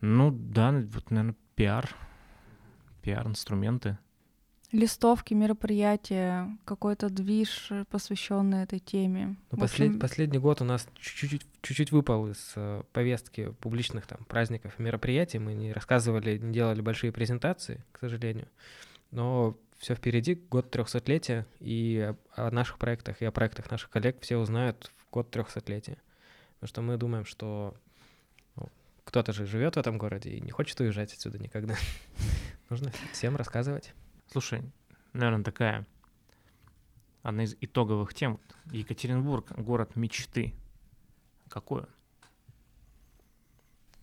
[0.00, 1.90] Ну, да, вот, наверное, пиар,
[3.02, 3.98] пиар-инструменты.
[4.72, 9.36] Листовки, мероприятия, какой-то движ, посвященный этой теме.
[9.50, 14.24] Ну, послед- общем, Последний год у нас чуть-чуть, чуть-чуть выпал из э, повестки публичных там
[14.26, 15.40] праздников и мероприятий.
[15.40, 18.46] Мы не рассказывали, не делали большие презентации, к сожалению.
[19.10, 24.20] Но все впереди, год трехсотлетия, и о, о наших проектах и о проектах наших коллег
[24.20, 25.96] все узнают в год трехсотлетия.
[26.60, 27.74] Потому что мы думаем, что
[28.56, 28.68] ну,
[29.04, 31.74] кто-то же живет в этом городе и не хочет уезжать отсюда никогда.
[32.68, 33.94] Нужно всем рассказывать.
[34.30, 34.62] Слушай,
[35.12, 35.86] наверное, такая
[37.22, 38.38] одна из итоговых тем.
[38.70, 40.54] Екатеринбург— город мечты.
[41.48, 41.88] Какой он?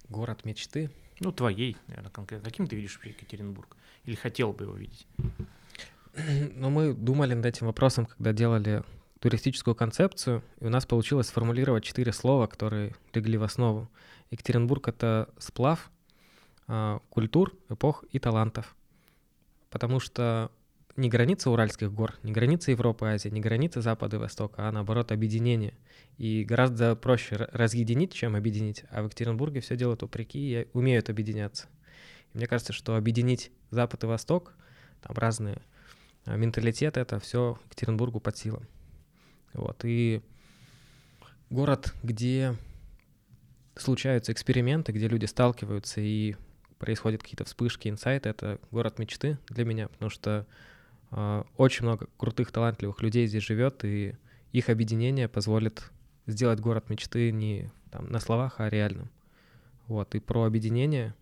[0.09, 0.91] Город мечты.
[1.21, 2.49] Ну, твоей, наверное, конкретно.
[2.49, 3.77] Каким ты видишь Екатеринбург?
[4.03, 5.07] Или хотел бы его видеть?
[6.55, 8.83] Но мы думали над этим вопросом, когда делали
[9.19, 13.89] туристическую концепцию, и у нас получилось сформулировать четыре слова, которые легли в основу.
[14.29, 15.89] Екатеринбург— это сплав
[16.67, 18.76] а, культур, эпох и талантов.
[19.69, 20.51] Потому что
[20.97, 25.11] не граница Уральских гор, не граница Европы, Азии, не граница Запада и Востока, а наоборот
[25.11, 25.75] объединение.
[26.17, 28.83] И гораздо проще ра- разъединить, чем объединить.
[28.89, 31.67] А в Екатеринбурге все делают вопреки и умеют объединяться.
[32.33, 34.53] И мне кажется, что объединить Запад и Восток,
[35.01, 35.61] там разные
[36.25, 38.67] а, менталитеты, это все Екатеринбургу под силам.
[39.53, 39.81] Вот.
[39.83, 40.23] И
[41.51, 42.55] город, где
[43.75, 46.35] случаются эксперименты, где люди сталкиваются и
[46.79, 50.45] происходят какие-то вспышки, инсайты, это город мечты для меня, потому что
[51.11, 54.15] а, очень много крутых, талантливых людей здесь живет, и
[54.51, 55.91] их объединение позволит
[56.25, 59.09] сделать город мечты не там, на словах, а реальным.
[59.87, 61.15] Вот, и про объединение,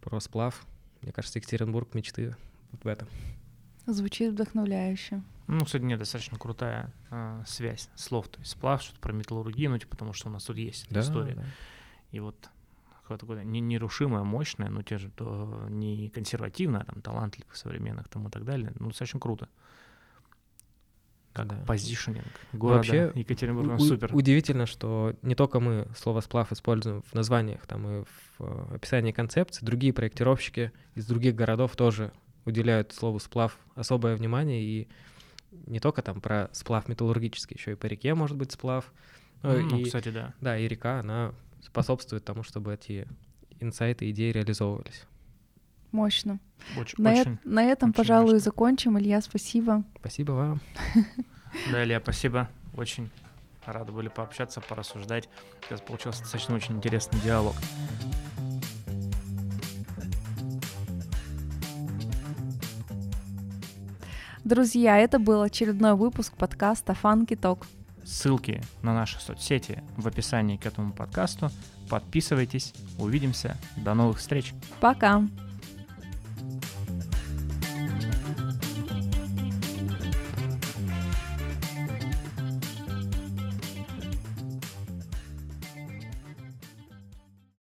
[0.00, 0.66] про сплав,
[1.02, 2.34] мне кажется, Екатеринбург мечты
[2.70, 3.08] вот в этом.
[3.86, 5.22] звучит вдохновляюще.
[5.48, 8.28] Ну, кстати, нет, достаточно крутая а, связь слов.
[8.28, 11.00] То есть сплав, что-то про металлургию, ну, типа, потому что у нас тут есть эта
[11.00, 11.34] история.
[11.34, 11.44] да.
[12.12, 12.48] И вот
[13.06, 18.30] какое-то нерушимое, мощное, но те же то не консервативное, а там, талантливых, современных там и
[18.30, 18.72] так далее.
[18.78, 19.48] Ну, достаточно круто.
[21.32, 21.56] Как Да.
[21.66, 24.14] позишнинг города Вообще, Екатеринбург, он У- супер.
[24.14, 29.12] Удивительно, что не только мы слово «сплав» используем в названиях, там и в э, описании
[29.12, 32.12] концепции, другие проектировщики из других городов тоже
[32.44, 34.88] уделяют слову «сплав» особое внимание, и
[35.66, 38.92] не только там про сплав металлургический, еще и по реке может быть сплав.
[39.42, 40.34] Ну, Ну, и, кстати, да.
[40.42, 41.32] Да, и река, она
[41.62, 43.06] способствует тому, чтобы эти
[43.60, 45.04] инсайты, идеи реализовывались.
[45.92, 46.38] Мощно.
[46.76, 47.38] Очень, На, э- очень.
[47.44, 48.38] на этом, очень пожалуй, мощно.
[48.40, 48.98] закончим.
[48.98, 49.84] Илья, спасибо.
[49.98, 50.60] Спасибо вам.
[51.70, 52.48] Да, Илья, спасибо.
[52.74, 53.10] Очень
[53.66, 55.28] рады были пообщаться, порассуждать.
[55.62, 57.54] Сейчас получился достаточно очень интересный диалог.
[64.44, 67.64] Друзья, это был очередной выпуск подкаста Funky Talk.
[68.12, 71.50] Ссылки на наши соцсети в описании к этому подкасту.
[71.88, 72.74] Подписывайтесь.
[72.98, 73.56] Увидимся.
[73.78, 74.52] До новых встреч.
[74.80, 75.22] Пока!